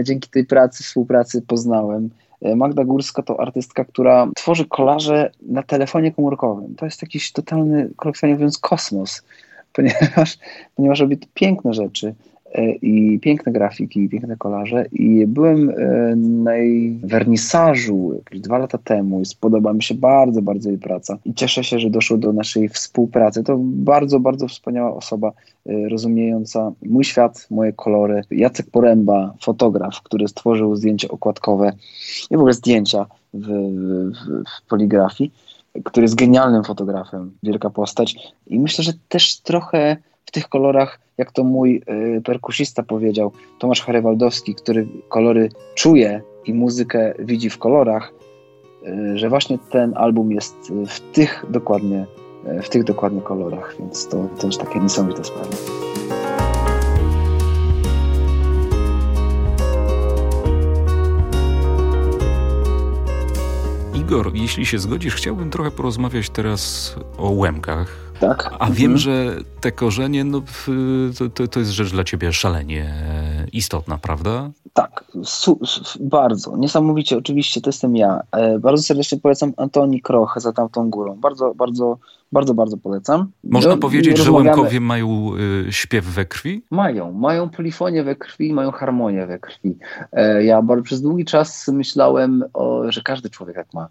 dzięki 0.04 0.30
tej 0.30 0.46
pracy, 0.46 0.84
współpracy 0.84 1.42
poznałem. 1.42 2.10
Magda 2.56 2.84
Górska 2.84 3.22
to 3.22 3.40
artystka, 3.40 3.86
która 3.86 4.28
tworzy 4.36 4.66
kolaże 4.66 5.32
na 5.42 5.64
telefonie 5.64 6.12
komórkowym. 6.12 6.76
To 6.76 6.86
jest 6.86 7.02
jakiś 7.02 7.32
totalny, 7.32 7.90
kolokwialnie 7.96 8.36
mówiąc, 8.36 8.58
kosmos, 8.58 9.24
ponieważ, 9.74 10.38
ponieważ 10.76 11.00
robi 11.00 11.18
piękne 11.34 11.74
rzeczy. 11.74 12.14
E, 12.54 12.72
i 12.72 13.20
piękne 13.20 13.52
grafiki, 13.52 14.10
piękne 14.10 14.38
kolaże. 14.38 14.86
I 14.92 15.28
byłem 15.28 15.70
e, 15.70 16.16
na 16.16 16.56
jej 16.56 17.00
wernisażu 17.04 18.14
jakieś 18.16 18.40
dwa 18.40 18.58
lata 18.58 18.78
temu 18.78 19.22
i 19.22 19.26
spodoba 19.26 19.74
mi 19.74 19.84
się 19.84 19.96
bardzo, 19.96 20.42
bardzo 20.42 20.70
jej 20.70 20.78
praca. 20.78 21.18
I 21.26 21.34
cieszę 21.34 21.64
się, 21.64 21.80
że 21.80 21.90
doszło 21.90 22.18
do 22.18 22.34
naszej 22.34 22.70
współpracy. 22.70 23.44
To 23.44 23.58
bardzo, 23.62 24.20
bardzo 24.20 24.48
wspaniała 24.48 24.94
osoba, 24.94 25.32
e, 25.66 25.90
rozumiejąca 25.90 26.72
mój 26.86 27.04
świat, 27.04 27.48
moje 27.52 27.74
kolory. 27.74 28.22
Jacek 28.32 28.66
Poręba, 28.72 29.34
fotograf, 29.42 30.02
który 30.04 30.28
stworzył 30.28 30.76
zdjęcia 30.76 31.08
okładkowe 31.08 31.74
i 32.32 32.36
w 32.36 32.40
ogóle 32.40 32.54
zdjęcia 32.54 33.06
w, 33.34 33.48
w, 33.48 34.12
w 34.50 34.68
poligrafii 34.70 35.32
który 35.84 36.04
jest 36.04 36.16
genialnym 36.16 36.64
fotografem, 36.64 37.32
wielka 37.44 37.70
postać. 37.70 38.16
I 38.48 38.60
myślę, 38.60 38.84
że 38.84 38.94
też 39.10 39.40
trochę 39.40 39.98
w 40.26 40.32
tych 40.32 40.50
kolorach, 40.50 41.00
jak 41.20 41.32
to 41.32 41.44
mój 41.44 41.82
y, 42.18 42.22
perkusista 42.22 42.84
powiedział, 42.84 43.32
Tomasz 43.60 43.82
Harewaldowski, 43.82 44.56
który 44.56 44.88
kolory 45.10 45.50
czuje 45.76 46.22
i 46.46 46.54
muzykę 46.54 47.14
widzi 47.20 47.50
w 47.50 47.58
kolorach, 47.58 48.14
y, 48.88 49.18
że 49.18 49.30
właśnie 49.30 49.58
ten 49.72 49.94
album 49.96 50.32
jest 50.32 50.56
w 50.88 51.00
tych 51.00 51.46
dokładnie, 51.50 52.06
y, 52.60 52.62
w 52.62 52.70
tych 52.70 52.84
dokładnie 52.84 53.22
kolorach, 53.22 53.76
więc 53.80 54.08
to 54.08 54.28
też 54.42 54.58
takie 54.58 54.80
niesamowite 54.80 55.24
sprawy. 55.24 55.56
Igor, 63.94 64.32
jeśli 64.34 64.66
się 64.66 64.80
zgodzisz, 64.80 65.16
chciałbym 65.16 65.50
trochę 65.50 65.72
porozmawiać 65.72 66.30
teraz 66.30 66.96
o 67.18 67.32
Łemkach, 67.32 68.09
tak. 68.20 68.54
A 68.60 68.66
wiem, 68.66 68.92
mhm. 68.92 68.98
że 68.98 69.36
te 69.62 69.72
korzenie, 69.72 70.24
no, 70.24 70.42
to, 71.34 71.48
to 71.48 71.60
jest 71.60 71.72
rzecz 71.72 71.92
dla 71.92 72.04
ciebie 72.04 72.34
szalenie 72.34 72.94
istotna, 73.54 73.98
prawda? 73.98 74.52
Tak, 74.74 75.04
su, 75.24 75.60
bardzo. 76.00 76.58
Niesamowicie, 76.58 77.18
oczywiście, 77.18 77.62
to 77.62 77.70
jestem 77.70 77.96
ja. 77.96 78.22
E, 78.32 78.60
bardzo 78.60 78.84
serdecznie 78.84 79.20
polecam 79.20 79.54
Antoni 79.58 80.02
Kroch 80.02 80.34
za 80.38 80.54
tamtą 80.54 80.90
górą. 80.90 81.16
Bardzo, 81.16 81.54
bardzo, 81.56 81.98
bardzo, 82.32 82.54
bardzo 82.54 82.78
polecam. 82.78 83.32
Można 83.44 83.72
no, 83.72 83.78
powiedzieć, 83.78 84.18
że 84.18 84.32
Łemkowie 84.32 84.80
mają 84.80 85.32
y, 85.68 85.74
śpiew 85.74 86.06
we 86.06 86.26
krwi? 86.26 86.64
Mają. 86.72 87.12
Mają 87.12 87.50
polifonię 87.50 88.04
we 88.04 88.16
krwi, 88.16 88.54
mają 88.54 88.72
harmonię 88.72 89.26
we 89.26 89.40
krwi. 89.40 89.78
E, 90.12 90.44
ja 90.44 90.62
bardzo 90.62 90.84
przez 90.84 91.02
długi 91.02 91.26
czas 91.26 91.68
myślałem, 91.68 92.44
o, 92.54 92.92
że 92.92 93.02
każdy 93.02 93.30
człowiek 93.30 93.56
tak 93.56 93.74
ma. 93.74 93.88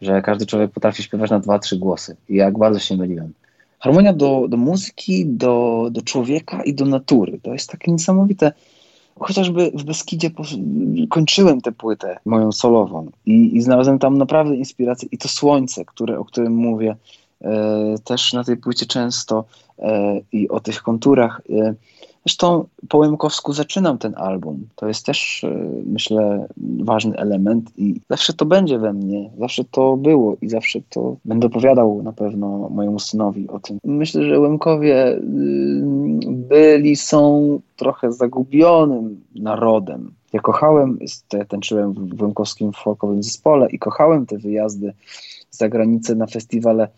Że 0.00 0.22
każdy 0.22 0.46
człowiek 0.46 0.70
potrafi 0.70 1.02
śpiewać 1.02 1.30
na 1.30 1.40
dwa, 1.40 1.58
trzy 1.58 1.76
głosy. 1.76 2.16
I 2.28 2.36
jak 2.36 2.58
bardzo 2.58 2.78
się 2.78 2.96
myliłem. 2.96 3.32
Harmonia 3.78 4.12
do, 4.12 4.46
do 4.48 4.56
muzyki, 4.56 5.26
do, 5.26 5.88
do 5.90 6.02
człowieka 6.02 6.62
i 6.62 6.74
do 6.74 6.84
natury. 6.84 7.40
To 7.42 7.52
jest 7.52 7.70
takie 7.70 7.92
niesamowite. 7.92 8.52
Chociażby 9.20 9.70
w 9.74 9.84
Beskidzie 9.84 10.30
kończyłem 11.08 11.60
tę 11.60 11.72
płytę 11.72 12.18
moją 12.24 12.52
solową 12.52 13.10
i, 13.26 13.56
i 13.56 13.62
znalazłem 13.62 13.98
tam 13.98 14.18
naprawdę 14.18 14.56
inspirację 14.56 15.08
i 15.12 15.18
to 15.18 15.28
słońce, 15.28 15.84
które, 15.84 16.18
o 16.18 16.24
którym 16.24 16.52
mówię 16.54 16.96
e, 17.40 17.94
też 18.04 18.32
na 18.32 18.44
tej 18.44 18.56
płycie 18.56 18.86
często 18.86 19.44
e, 19.78 20.20
i 20.32 20.48
o 20.48 20.60
tych 20.60 20.82
konturach. 20.82 21.40
E, 21.50 21.74
Zresztą 22.26 22.64
po 22.88 22.98
Łemkowsku 22.98 23.52
zaczynam 23.52 23.98
ten 23.98 24.14
album. 24.16 24.68
To 24.76 24.88
jest 24.88 25.06
też, 25.06 25.44
e, 25.44 25.70
myślę, 25.86 26.46
ważny 26.80 27.16
element 27.16 27.70
i 27.76 28.00
zawsze 28.10 28.32
to 28.32 28.44
będzie 28.44 28.78
we 28.78 28.92
mnie, 28.92 29.30
zawsze 29.38 29.64
to 29.64 29.96
było 29.96 30.36
i 30.42 30.48
zawsze 30.48 30.78
to 30.90 31.16
będę 31.24 31.46
opowiadał 31.46 32.02
na 32.02 32.12
pewno 32.12 32.68
mojemu 32.68 32.98
synowi 32.98 33.48
o 33.48 33.60
tym. 33.60 33.78
Myślę, 33.84 34.24
że 34.24 34.40
Łemkowie 34.40 35.12
y, 35.12 35.20
byli, 36.26 36.96
są 36.96 37.60
trochę 37.76 38.12
zagubionym 38.12 39.20
narodem. 39.34 40.12
Ja 40.32 40.40
kochałem, 40.40 40.98
ja 41.32 41.44
tańczyłem 41.44 41.92
w 41.92 42.22
Łemkowskim 42.22 42.72
folkowym 42.72 43.22
zespole 43.22 43.70
i 43.70 43.78
kochałem 43.78 44.26
te 44.26 44.38
wyjazdy 44.38 44.92
za 45.50 45.68
granicę 45.68 46.14
na 46.14 46.26
festiwale 46.26 46.88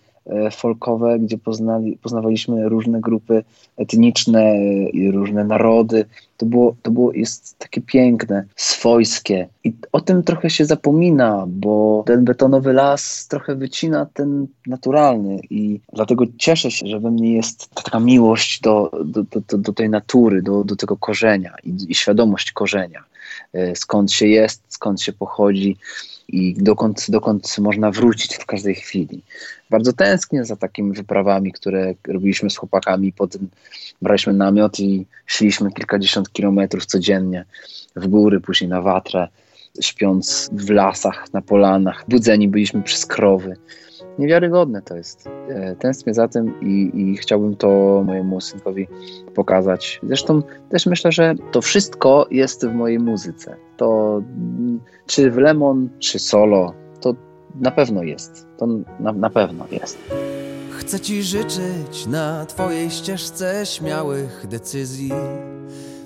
folkowe, 0.53 1.19
gdzie 1.19 1.39
poznali, 1.39 1.99
poznawaliśmy 2.03 2.69
różne 2.69 3.01
grupy 3.01 3.45
etniczne 3.77 4.57
i 4.93 5.11
różne 5.11 5.45
narody. 5.45 6.05
To 6.37 6.47
było, 6.47 6.77
to 6.83 6.91
było 6.91 7.13
jest 7.13 7.59
takie 7.59 7.81
piękne, 7.81 8.45
swojskie. 8.57 9.49
I 9.65 9.73
o 9.93 10.01
tym 10.01 10.23
trochę 10.23 10.51
się 10.51 10.65
zapomina, 10.65 11.45
bo 11.49 12.03
ten 12.07 12.25
betonowy 12.25 12.73
las 12.73 13.29
trochę 13.29 13.55
wycina 13.55 14.07
ten 14.15 14.47
naturalny 14.67 15.41
i 15.51 15.81
dlatego 15.93 16.25
cieszę 16.39 16.71
się, 16.71 16.87
że 16.87 17.01
we 17.01 17.11
mnie 17.11 17.35
jest 17.35 17.75
taka 17.75 18.01
miłość 18.01 18.61
do, 18.61 18.91
do, 19.05 19.23
do, 19.23 19.59
do 19.59 19.73
tej 19.73 19.91
natury, 19.91 20.43
do, 20.43 20.65
do 20.65 20.77
tego 20.77 20.97
korzenia 20.97 21.55
i, 21.65 21.77
i 21.89 21.95
świadomość 21.95 22.53
korzenia. 22.53 23.10
E, 23.53 23.77
skąd 23.77 24.13
się 24.13 24.27
jest, 24.27 24.63
skąd 24.69 25.03
się 25.03 25.13
pochodzi 25.13 25.77
i 26.29 26.55
dokąd, 26.59 27.07
dokąd 27.11 27.59
można 27.59 27.91
wrócić 27.91 28.37
w 28.37 28.47
każdej 28.47 28.75
chwili. 28.75 29.23
Bardzo 29.71 29.93
tęsknię 29.93 30.45
za 30.45 30.57
takimi 30.57 30.93
wyprawami, 30.93 31.53
które 31.53 31.95
robiliśmy 32.09 32.51
z 32.51 32.57
chłopakami. 32.57 33.13
Potem 33.13 33.49
braliśmy 34.03 34.33
namiot 34.33 34.81
i 34.81 35.07
szliśmy 35.27 35.73
kilkadziesiąt 35.73 36.33
kilometrów 36.33 36.87
codziennie 36.87 37.45
w 37.97 38.07
góry, 38.07 38.41
później 38.41 38.71
na 38.71 38.81
watrę, 38.83 39.29
śpiąc 39.81 40.51
w 40.53 40.71
lasach, 40.71 41.33
na 41.33 41.43
polanach. 41.43 42.05
Budzeni 42.09 42.49
byliśmy 42.49 42.83
przez 42.83 43.07
krowy 43.07 43.57
niewiarygodne 44.21 44.83
to 44.83 44.97
jest. 44.97 45.29
E, 45.49 45.77
tęsknię 45.77 46.15
za 46.15 46.29
tym 46.29 46.61
i, 46.61 46.91
i 46.95 47.17
chciałbym 47.17 47.57
to 47.57 48.03
mojemu 48.07 48.41
synkowi 48.41 48.89
pokazać. 49.35 50.01
Zresztą 50.03 50.43
też 50.71 50.87
myślę, 50.87 51.13
że 51.13 51.35
to 51.53 51.63
wszystko 51.63 52.27
jest 52.31 52.67
w 52.67 52.75
mojej 52.75 52.99
muzyce. 52.99 53.57
To 53.77 54.23
czy 55.07 55.31
w 55.31 55.37
Lemon, 55.37 55.89
czy 55.99 56.19
solo, 56.19 56.75
to 57.01 57.15
na 57.61 57.71
pewno 57.71 58.03
jest. 58.03 58.47
To 58.59 58.67
na, 59.01 59.13
na 59.13 59.31
pewno 59.31 59.67
jest. 59.71 59.99
Chcę 60.71 61.01
ci 61.01 61.23
życzyć 61.23 62.07
na 62.09 62.47
twojej 62.47 62.91
ścieżce 62.91 63.67
śmiałych 63.67 64.47
decyzji 64.49 65.13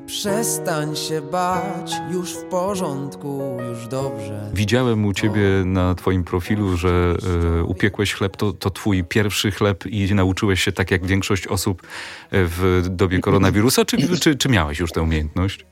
Przestań 0.06 0.96
się 0.96 1.20
bać, 1.20 1.92
już 2.12 2.32
w 2.32 2.44
porządku, 2.44 3.42
już 3.70 3.88
dobrze. 3.88 4.50
Widziałem 4.54 5.04
u 5.04 5.12
ciebie 5.12 5.42
na 5.64 5.94
twoim 5.94 6.24
profilu, 6.24 6.76
że 6.76 7.16
y, 7.60 7.64
upiekłeś 7.64 8.14
chleb, 8.14 8.36
to, 8.36 8.52
to 8.52 8.70
twój 8.70 9.04
pierwszy 9.04 9.50
chleb 9.50 9.86
i 9.86 10.14
nauczyłeś 10.14 10.62
się 10.62 10.72
tak 10.72 10.90
jak 10.90 11.06
większość 11.06 11.46
osób 11.46 11.82
e, 11.82 11.86
w 12.30 12.86
dobie 12.90 13.18
koronawirusa, 13.18 13.84
czy, 13.84 14.18
czy, 14.18 14.36
czy 14.36 14.48
miałeś 14.48 14.78
już 14.78 14.92
tę 14.92 15.02
umiejętność? 15.02 15.66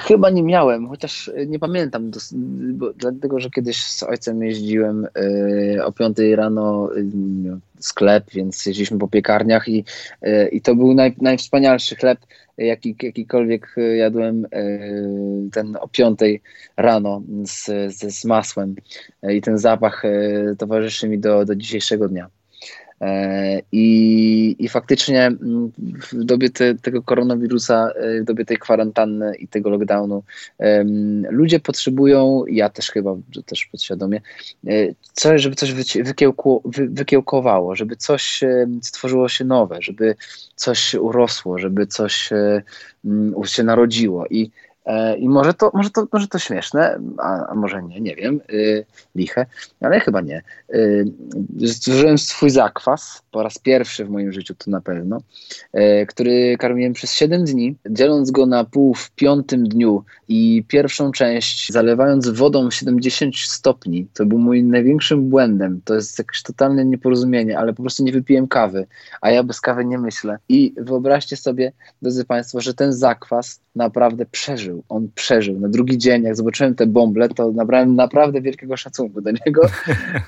Chyba 0.00 0.30
nie 0.30 0.42
miałem, 0.42 0.88
chociaż 0.88 1.30
nie 1.46 1.58
pamiętam, 1.58 2.10
bo, 2.72 2.92
dlatego 2.92 3.40
że 3.40 3.50
kiedyś 3.50 3.84
z 3.84 4.02
ojcem 4.02 4.42
jeździłem 4.42 5.06
y, 5.76 5.84
o 5.84 5.92
5 5.92 6.18
rano 6.34 6.90
y, 6.96 7.04
sklep, 7.78 8.24
więc 8.32 8.66
jeździliśmy 8.66 8.98
po 8.98 9.08
piekarniach 9.08 9.68
i, 9.68 9.84
i 10.52 10.60
to 10.60 10.74
był 10.74 10.94
naj, 10.94 11.14
najwspanialszy 11.20 11.96
chleb, 11.96 12.18
jaki, 12.58 12.96
jakikolwiek 13.02 13.74
e, 13.76 13.96
jadłem 13.96 14.44
e, 14.44 14.68
ten 15.52 15.76
o 15.80 15.88
piątej 15.88 16.42
rano 16.76 17.22
z, 17.44 17.64
z, 17.94 18.14
z 18.14 18.24
masłem 18.24 18.74
e, 19.22 19.34
i 19.34 19.40
ten 19.40 19.58
zapach 19.58 20.02
towarzyszy 20.58 21.08
mi 21.08 21.18
do, 21.18 21.44
do 21.44 21.54
dzisiejszego 21.54 22.08
dnia. 22.08 22.30
E, 23.00 23.62
I, 23.72 24.56
I 24.58 24.68
faktycznie 24.68 25.26
mm, 25.26 25.72
w 25.78 26.24
dobie 26.24 26.50
te, 26.50 26.74
tego 26.74 27.02
koronawirusa, 27.02 27.90
e, 27.90 28.20
w 28.20 28.24
dobie 28.24 28.44
tej 28.44 28.56
kwarantanny 28.56 29.36
i 29.36 29.48
tego 29.48 29.70
lockdownu, 29.70 30.22
ludzie 31.30 31.60
potrzebują, 31.60 32.44
ja 32.48 32.68
też 32.68 32.90
chyba, 32.90 33.16
też 33.46 33.66
podświadomie, 33.66 34.20
e, 34.66 34.70
coś, 35.12 35.42
żeby 35.42 35.56
coś 35.56 35.72
wykiełku, 36.02 36.62
wy, 36.64 36.88
wykiełkowało, 36.88 37.76
żeby 37.76 37.96
coś 37.96 38.40
stworzyło 38.82 39.28
się 39.28 39.44
nowe, 39.44 39.76
żeby 39.80 40.14
coś 40.54 40.94
urosło, 40.94 41.58
żeby 41.58 41.86
coś 41.86 42.30
mm, 43.04 43.44
się 43.44 43.62
narodziło. 43.62 44.26
I 44.26 44.50
I 45.18 45.28
może 45.28 45.54
to, 45.54 45.70
może 45.74 45.90
to, 45.90 46.06
może 46.12 46.28
to 46.28 46.38
śmieszne, 46.38 47.00
a, 47.18 47.46
a 47.46 47.54
może 47.54 47.82
nie, 47.82 48.00
nie 48.00 48.16
wiem, 48.16 48.40
yy, 48.48 48.84
liche, 49.14 49.46
ale 49.80 50.00
chyba 50.00 50.20
nie. 50.20 50.42
Yy, 50.68 51.68
stworzyłem 51.68 52.18
swój 52.18 52.50
zakwas, 52.50 53.22
po 53.30 53.42
raz 53.42 53.58
pierwszy 53.58 54.04
w 54.04 54.10
moim 54.10 54.32
życiu 54.32 54.54
to 54.54 54.70
na 54.70 54.80
pewno, 54.80 55.20
yy, 55.74 56.06
który 56.06 56.56
karmiłem 56.58 56.92
przez 56.92 57.14
7 57.14 57.44
dni, 57.44 57.76
dzieląc 57.90 58.30
go 58.30 58.46
na 58.46 58.64
pół 58.64 58.94
w 58.94 59.10
piątym 59.10 59.68
dniu 59.68 60.04
i 60.28 60.64
pierwszą 60.68 61.12
część 61.12 61.72
zalewając 61.72 62.28
wodą 62.28 62.70
70 62.70 63.36
stopni. 63.36 64.06
To 64.14 64.26
był 64.26 64.38
mój 64.38 64.64
największym 64.64 65.28
błędem. 65.28 65.80
To 65.84 65.94
jest 65.94 66.18
jakieś 66.18 66.42
totalne 66.42 66.84
nieporozumienie, 66.84 67.58
ale 67.58 67.72
po 67.72 67.82
prostu 67.82 68.04
nie 68.04 68.12
wypiłem 68.12 68.48
kawy, 68.48 68.86
a 69.20 69.30
ja 69.30 69.42
bez 69.42 69.60
kawy 69.60 69.84
nie 69.84 69.98
myślę. 69.98 70.38
I 70.48 70.74
wyobraźcie 70.76 71.36
sobie, 71.36 71.72
drodzy 72.02 72.24
Państwo, 72.24 72.60
że 72.60 72.74
ten 72.74 72.92
zakwas 72.92 73.60
naprawdę 73.74 74.26
przeżył. 74.26 74.77
On 74.88 75.08
przeżył. 75.14 75.60
Na 75.60 75.68
drugi 75.68 75.98
dzień, 75.98 76.22
jak 76.22 76.36
zobaczyłem 76.36 76.74
te 76.74 76.86
bąble, 76.86 77.28
to 77.28 77.52
nabrałem 77.52 77.94
naprawdę 77.94 78.40
wielkiego 78.40 78.76
szacunku 78.76 79.20
do 79.20 79.30
niego. 79.30 79.62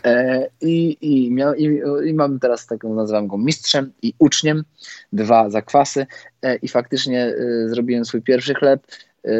E, 0.05 0.47
i, 0.61 0.97
i, 1.01 1.31
miał, 1.31 1.55
i, 1.55 1.81
I 2.07 2.15
mam 2.15 2.39
teraz 2.39 2.67
taką, 2.67 2.95
nazywam 2.95 3.27
go 3.27 3.39
mistrzem 3.39 3.93
i 4.03 4.15
uczniem. 4.19 4.65
Dwa 5.13 5.51
zakwasy. 5.51 6.07
E, 6.43 6.57
I 6.57 6.69
faktycznie 6.69 7.25
e, 7.25 7.69
zrobiłem 7.69 8.05
swój 8.05 8.23
pierwszy 8.23 8.55
chleb 8.55 8.87
e, 9.25 9.33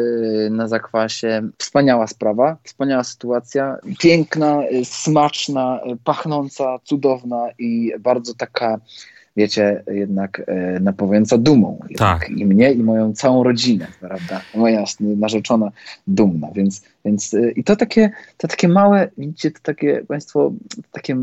na 0.49 0.67
zakwasie. 0.67 1.49
Wspaniała 1.57 2.07
sprawa, 2.07 2.57
wspaniała 2.63 3.03
sytuacja, 3.03 3.77
piękna, 3.99 4.63
e, 4.63 4.85
smaczna, 4.85 5.79
e, 5.83 5.95
pachnąca, 6.03 6.79
cudowna 6.83 7.47
i 7.59 7.93
bardzo 7.99 8.33
taka 8.33 8.79
wiecie, 9.37 9.83
jednak 9.91 10.41
e, 10.47 10.79
dumą. 11.37 11.79
Tak. 11.97 12.29
I 12.29 12.45
mnie, 12.45 12.71
i 12.71 12.83
moją 12.83 13.13
całą 13.13 13.43
rodzinę, 13.43 13.87
prawda? 13.99 14.41
Moja 14.55 14.83
narzeczona 14.99 15.71
dumna, 16.07 16.47
więc, 16.55 16.83
więc 17.05 17.33
e, 17.33 17.51
i 17.51 17.63
to 17.63 17.75
takie, 17.75 18.11
to 18.37 18.47
takie 18.47 18.67
małe, 18.67 19.09
widzicie, 19.17 19.51
to 19.51 19.59
takie 19.63 20.03
państwo, 20.07 20.51
takie 20.91 21.17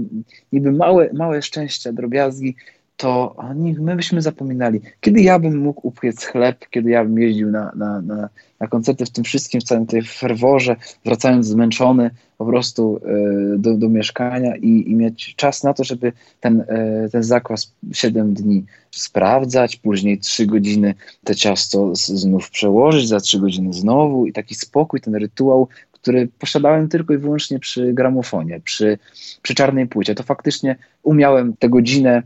niby 0.53 0.73
małe, 0.73 1.11
małe 1.13 1.43
szczęścia, 1.43 1.93
drobiazgi, 1.93 2.57
to 2.99 3.35
oni, 3.37 3.75
my 3.81 3.97
byśmy 3.97 4.23
zapominali. 4.23 4.81
Kiedy 5.01 5.21
ja 5.21 5.39
bym 5.39 5.59
mógł 5.59 5.89
upiec 5.89 6.25
chleb, 6.25 6.69
kiedy 6.71 6.91
ja 6.91 7.05
bym 7.05 7.19
jeździł 7.19 7.51
na, 7.51 7.73
na, 7.77 8.01
na, 8.01 8.29
na 8.61 8.67
koncerty 8.67 9.07
w 9.07 9.11
tym 9.11 9.25
wszystkim, 9.25 9.61
w 9.61 9.65
całym 9.65 9.87
tej 9.87 10.03
ferworze, 10.03 10.77
wracając 11.05 11.47
zmęczony 11.47 12.11
po 12.39 12.47
prostu 12.47 13.01
e, 13.05 13.59
do, 13.59 13.77
do 13.77 13.89
mieszkania 13.89 14.57
i, 14.57 14.91
i 14.91 14.95
mieć 14.95 15.35
czas 15.37 15.65
na 15.65 15.75
to, 15.75 15.85
żeby 15.85 16.13
ten, 16.41 16.65
e, 16.69 17.09
ten 17.13 17.23
zakwas 17.23 17.73
7 17.93 18.35
dni 18.35 18.65
sprawdzać, 18.91 19.77
później 19.77 20.19
3 20.19 20.47
godziny 20.47 20.95
te 21.25 21.35
ciasto 21.35 21.91
znów 21.95 22.51
przełożyć, 22.51 23.09
za 23.09 23.21
3 23.21 23.41
godziny 23.41 23.73
znowu 23.73 24.27
i 24.27 24.33
taki 24.33 24.55
spokój, 24.55 25.01
ten 25.01 25.15
rytuał, 25.15 25.69
który 25.93 26.29
posiadałem 26.39 26.89
tylko 26.89 27.15
i 27.15 27.19
wyłącznie 27.19 27.59
przy 27.59 27.93
gramofonie, 27.93 28.61
przy, 28.61 28.99
przy 29.43 29.55
czarnej 29.55 29.87
płycie. 29.87 30.15
To 30.15 30.23
faktycznie 30.23 30.77
umiałem 31.03 31.57
tę 31.59 31.69
godzinę 31.69 32.23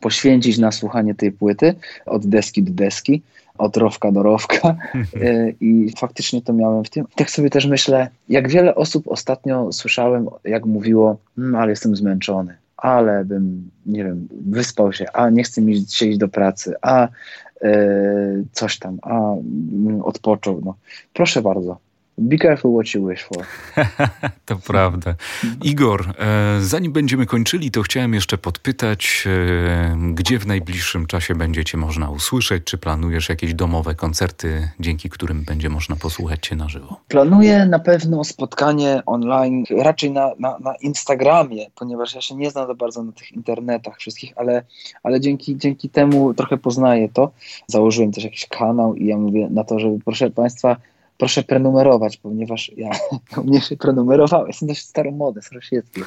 poświęcić 0.00 0.58
na 0.58 0.72
słuchanie 0.72 1.14
tej 1.14 1.32
płyty 1.32 1.74
od 2.06 2.26
deski 2.26 2.62
do 2.62 2.72
deski, 2.72 3.22
od 3.58 3.76
rowka 3.76 4.12
do 4.12 4.22
rowka 4.22 4.76
e, 5.22 5.50
i 5.60 5.92
faktycznie 5.98 6.42
to 6.42 6.52
miałem 6.52 6.84
w 6.84 6.90
tym. 6.90 7.06
Tak 7.14 7.30
sobie 7.30 7.50
też 7.50 7.66
myślę, 7.66 8.08
jak 8.28 8.48
wiele 8.48 8.74
osób 8.74 9.08
ostatnio 9.08 9.72
słyszałem, 9.72 10.28
jak 10.44 10.66
mówiło, 10.66 11.16
mmm, 11.38 11.54
ale 11.54 11.70
jestem 11.70 11.96
zmęczony, 11.96 12.56
ale 12.76 13.24
bym, 13.24 13.70
nie 13.86 14.04
wiem, 14.04 14.28
wyspał 14.46 14.92
się, 14.92 15.06
a 15.12 15.30
nie 15.30 15.42
chcę 15.42 15.60
mi 15.62 15.84
się 15.88 16.06
iść 16.06 16.18
do 16.18 16.28
pracy, 16.28 16.74
a 16.82 17.08
e, 17.62 17.78
coś 18.52 18.78
tam, 18.78 18.98
a 19.02 19.32
mm, 19.32 20.02
odpoczął. 20.02 20.62
No. 20.64 20.74
Proszę 21.12 21.42
bardzo, 21.42 21.78
Be 22.18 22.38
careful 22.38 22.72
what 22.72 22.94
you 22.94 23.08
wish 23.08 23.22
for. 23.22 23.46
to 24.46 24.56
prawda. 24.56 25.14
Igor, 25.64 26.14
e, 26.18 26.60
zanim 26.60 26.92
będziemy 26.92 27.26
kończyli, 27.26 27.70
to 27.70 27.82
chciałem 27.82 28.14
jeszcze 28.14 28.38
podpytać, 28.38 29.24
e, 29.26 29.96
gdzie 30.14 30.38
w 30.38 30.46
najbliższym 30.46 31.06
czasie 31.06 31.34
będziecie 31.34 31.78
można 31.78 32.10
usłyszeć? 32.10 32.64
Czy 32.64 32.78
planujesz 32.78 33.28
jakieś 33.28 33.54
domowe 33.54 33.94
koncerty, 33.94 34.68
dzięki 34.80 35.10
którym 35.10 35.44
będzie 35.44 35.68
można 35.68 35.96
posłuchać 35.96 36.46
Cię 36.46 36.56
na 36.56 36.68
żywo? 36.68 37.00
Planuję 37.08 37.66
na 37.66 37.78
pewno 37.78 38.24
spotkanie 38.24 39.02
online, 39.06 39.64
raczej 39.78 40.10
na, 40.10 40.32
na, 40.38 40.58
na 40.58 40.74
Instagramie, 40.74 41.66
ponieważ 41.74 42.14
ja 42.14 42.20
się 42.20 42.34
nie 42.34 42.50
znam 42.50 42.66
za 42.66 42.74
bardzo 42.74 43.02
na 43.02 43.12
tych 43.12 43.32
internetach 43.32 43.98
wszystkich, 43.98 44.32
ale, 44.36 44.62
ale 45.02 45.20
dzięki, 45.20 45.56
dzięki 45.56 45.88
temu 45.88 46.34
trochę 46.34 46.56
poznaję 46.56 47.08
to. 47.08 47.30
Założyłem 47.66 48.12
też 48.12 48.24
jakiś 48.24 48.46
kanał 48.46 48.94
i 48.94 49.06
ja 49.06 49.16
mówię 49.16 49.48
na 49.50 49.64
to, 49.64 49.78
żeby 49.78 49.98
proszę 50.04 50.30
Państwa, 50.30 50.76
proszę 51.18 51.42
prenumerować, 51.42 52.16
ponieważ 52.16 52.72
ja 52.76 52.90
u 53.42 53.44
mnie 53.44 53.60
się 53.60 53.76
prenumerowałem, 53.76 54.46
jestem 54.46 54.68
dość 54.68 54.82
staromodny, 54.82 55.42
staroświecki. 55.42 56.00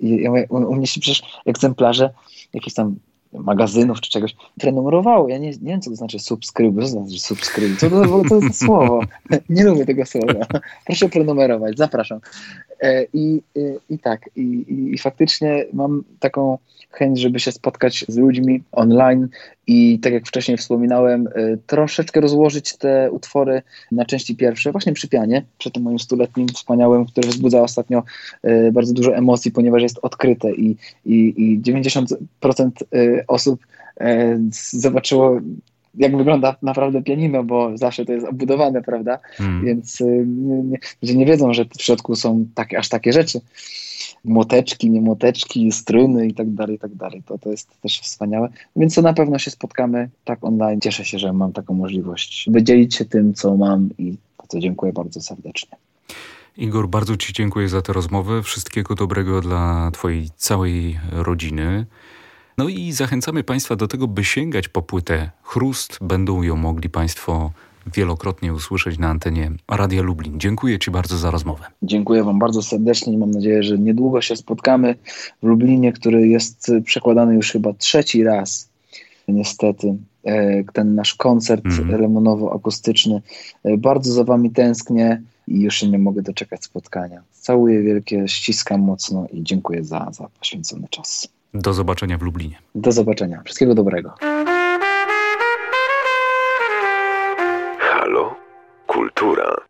I 0.00 0.22
ja 0.22 0.30
mówię, 0.30 0.46
u, 0.48 0.74
mnie 0.74 0.86
się 0.86 1.00
przecież 1.00 1.22
egzemplarze 1.46 2.10
jakieś 2.54 2.74
tam 2.74 2.96
magazynów 3.32 4.00
czy 4.00 4.10
czegoś 4.10 4.36
prenumerowało. 4.60 5.28
Ja 5.28 5.38
nie, 5.38 5.50
nie 5.50 5.56
wiem, 5.72 5.80
co 5.80 5.90
to 5.90 5.96
znaczy 5.96 6.18
subskrybuj, 6.18 6.82
co 6.82 6.88
to 6.88 7.04
znaczy 7.04 7.20
subskrybuj, 7.20 7.76
co 7.76 7.90
to, 7.90 8.22
to 8.28 8.34
jest 8.34 8.60
słowo. 8.64 9.00
Nie 9.48 9.64
lubię 9.64 9.86
tego 9.86 10.06
słowa. 10.06 10.46
Proszę 10.86 11.08
prenumerować, 11.08 11.78
zapraszam. 11.78 12.20
E, 12.80 13.04
I, 13.04 13.42
i, 13.54 13.94
i 13.94 13.98
tak, 13.98 14.30
i, 14.36 14.64
i 14.92 14.98
faktycznie 14.98 15.66
mam 15.72 16.04
taką 16.20 16.58
chęć, 16.90 17.20
żeby 17.20 17.40
się 17.40 17.52
spotkać 17.52 18.04
z 18.08 18.16
ludźmi 18.16 18.62
online 18.72 19.28
i 19.66 19.98
tak 19.98 20.12
jak 20.12 20.26
wcześniej 20.26 20.56
wspominałem, 20.56 21.26
y, 21.26 21.58
troszeczkę 21.66 22.20
rozłożyć 22.20 22.76
te 22.76 23.10
utwory 23.10 23.62
na 23.92 24.04
części 24.04 24.36
pierwsze, 24.36 24.72
właśnie 24.72 24.92
przy 24.92 25.08
pianie, 25.08 25.44
przy 25.58 25.70
tym 25.70 25.82
moim 25.82 25.98
stuletnim 25.98 26.48
wspaniałym, 26.48 27.06
który 27.06 27.28
wzbudza 27.28 27.62
ostatnio 27.62 28.02
y, 28.44 28.72
bardzo 28.72 28.92
dużo 28.94 29.16
emocji, 29.16 29.52
ponieważ 29.52 29.82
jest 29.82 29.98
odkryte 30.02 30.52
i, 30.52 30.76
i, 31.06 31.34
i 31.36 31.60
90% 31.60 32.70
y, 32.94 33.24
osób 33.28 33.66
zobaczyło 34.50 35.40
jak 35.94 36.16
wygląda 36.16 36.56
naprawdę 36.62 37.02
pianino, 37.02 37.44
bo 37.44 37.78
zawsze 37.78 38.04
to 38.04 38.12
jest 38.12 38.26
obudowane, 38.26 38.82
prawda? 38.82 39.18
Hmm. 39.36 39.64
Więc 39.64 40.02
nie, 41.02 41.14
nie 41.14 41.26
wiedzą, 41.26 41.54
że 41.54 41.64
w 41.64 41.82
środku 41.82 42.16
są 42.16 42.46
takie, 42.54 42.78
aż 42.78 42.88
takie 42.88 43.12
rzeczy 43.12 43.40
młoteczki, 44.26 44.90
nie 44.90 45.00
młoteczki, 45.00 45.72
struny 45.72 46.26
i 46.26 46.34
tak 46.34 46.54
dalej, 46.54 46.76
i 46.76 46.78
tak 46.78 46.94
dalej. 46.94 47.22
To, 47.26 47.38
to 47.38 47.50
jest 47.50 47.80
też 47.80 48.00
wspaniałe. 48.00 48.48
Więc 48.76 48.94
to 48.94 49.02
na 49.02 49.12
pewno 49.12 49.38
się 49.38 49.50
spotkamy 49.50 50.08
tak 50.24 50.44
online. 50.44 50.80
Cieszę 50.80 51.04
się, 51.04 51.18
że 51.18 51.32
mam 51.32 51.52
taką 51.52 51.74
możliwość 51.74 52.46
wydzielić 52.50 52.94
się 52.94 53.04
tym, 53.04 53.34
co 53.34 53.56
mam 53.56 53.88
i 53.98 54.16
to 54.48 54.58
dziękuję 54.60 54.92
bardzo 54.92 55.20
serdecznie. 55.20 55.78
Igor, 56.56 56.88
bardzo 56.88 57.16
Ci 57.16 57.32
dziękuję 57.32 57.68
za 57.68 57.82
tę 57.82 57.92
rozmowę. 57.92 58.42
Wszystkiego 58.42 58.94
dobrego 58.94 59.40
dla 59.40 59.90
Twojej 59.92 60.28
całej 60.36 60.98
rodziny. 61.12 61.86
No 62.58 62.68
i 62.68 62.92
zachęcamy 62.92 63.44
Państwa 63.44 63.76
do 63.76 63.88
tego, 63.88 64.08
by 64.08 64.24
sięgać 64.24 64.68
po 64.68 64.82
płytę 64.82 65.30
Chrust. 65.42 65.98
Będą 66.00 66.42
ją 66.42 66.56
mogli 66.56 66.88
Państwo 66.88 67.50
wielokrotnie 67.94 68.54
usłyszeć 68.54 68.98
na 68.98 69.08
antenie 69.08 69.50
Radia 69.68 70.02
Lublin. 70.02 70.40
Dziękuję 70.40 70.78
Ci 70.78 70.90
bardzo 70.90 71.18
za 71.18 71.30
rozmowę. 71.30 71.64
Dziękuję 71.82 72.24
Wam 72.24 72.38
bardzo 72.38 72.62
serdecznie 72.62 73.12
i 73.12 73.18
mam 73.18 73.30
nadzieję, 73.30 73.62
że 73.62 73.78
niedługo 73.78 74.20
się 74.20 74.36
spotkamy 74.36 74.94
w 75.42 75.46
Lublinie, 75.46 75.92
który 75.92 76.28
jest 76.28 76.72
przekładany 76.84 77.34
już 77.34 77.52
chyba 77.52 77.72
trzeci 77.72 78.24
raz. 78.24 78.68
Niestety 79.28 79.96
e, 80.24 80.64
ten 80.64 80.94
nasz 80.94 81.14
koncert 81.14 81.66
mm. 81.66 82.00
lemonowo-akustyczny. 82.00 83.20
E, 83.64 83.76
bardzo 83.76 84.12
za 84.12 84.24
Wami 84.24 84.50
tęsknię 84.50 85.22
i 85.48 85.60
już 85.60 85.74
się 85.74 85.88
nie 85.88 85.98
mogę 85.98 86.22
doczekać 86.22 86.64
spotkania. 86.64 87.22
Całuję 87.32 87.82
wielkie, 87.82 88.28
ściskam 88.28 88.80
mocno 88.80 89.26
i 89.32 89.42
dziękuję 89.42 89.84
za, 89.84 90.08
za 90.12 90.28
poświęcony 90.38 90.88
czas. 90.90 91.28
Do 91.54 91.74
zobaczenia 91.74 92.18
w 92.18 92.22
Lublinie. 92.22 92.56
Do 92.74 92.92
zobaczenia. 92.92 93.42
Wszystkiego 93.44 93.74
dobrego. 93.74 94.14
Kultura. 98.96 99.56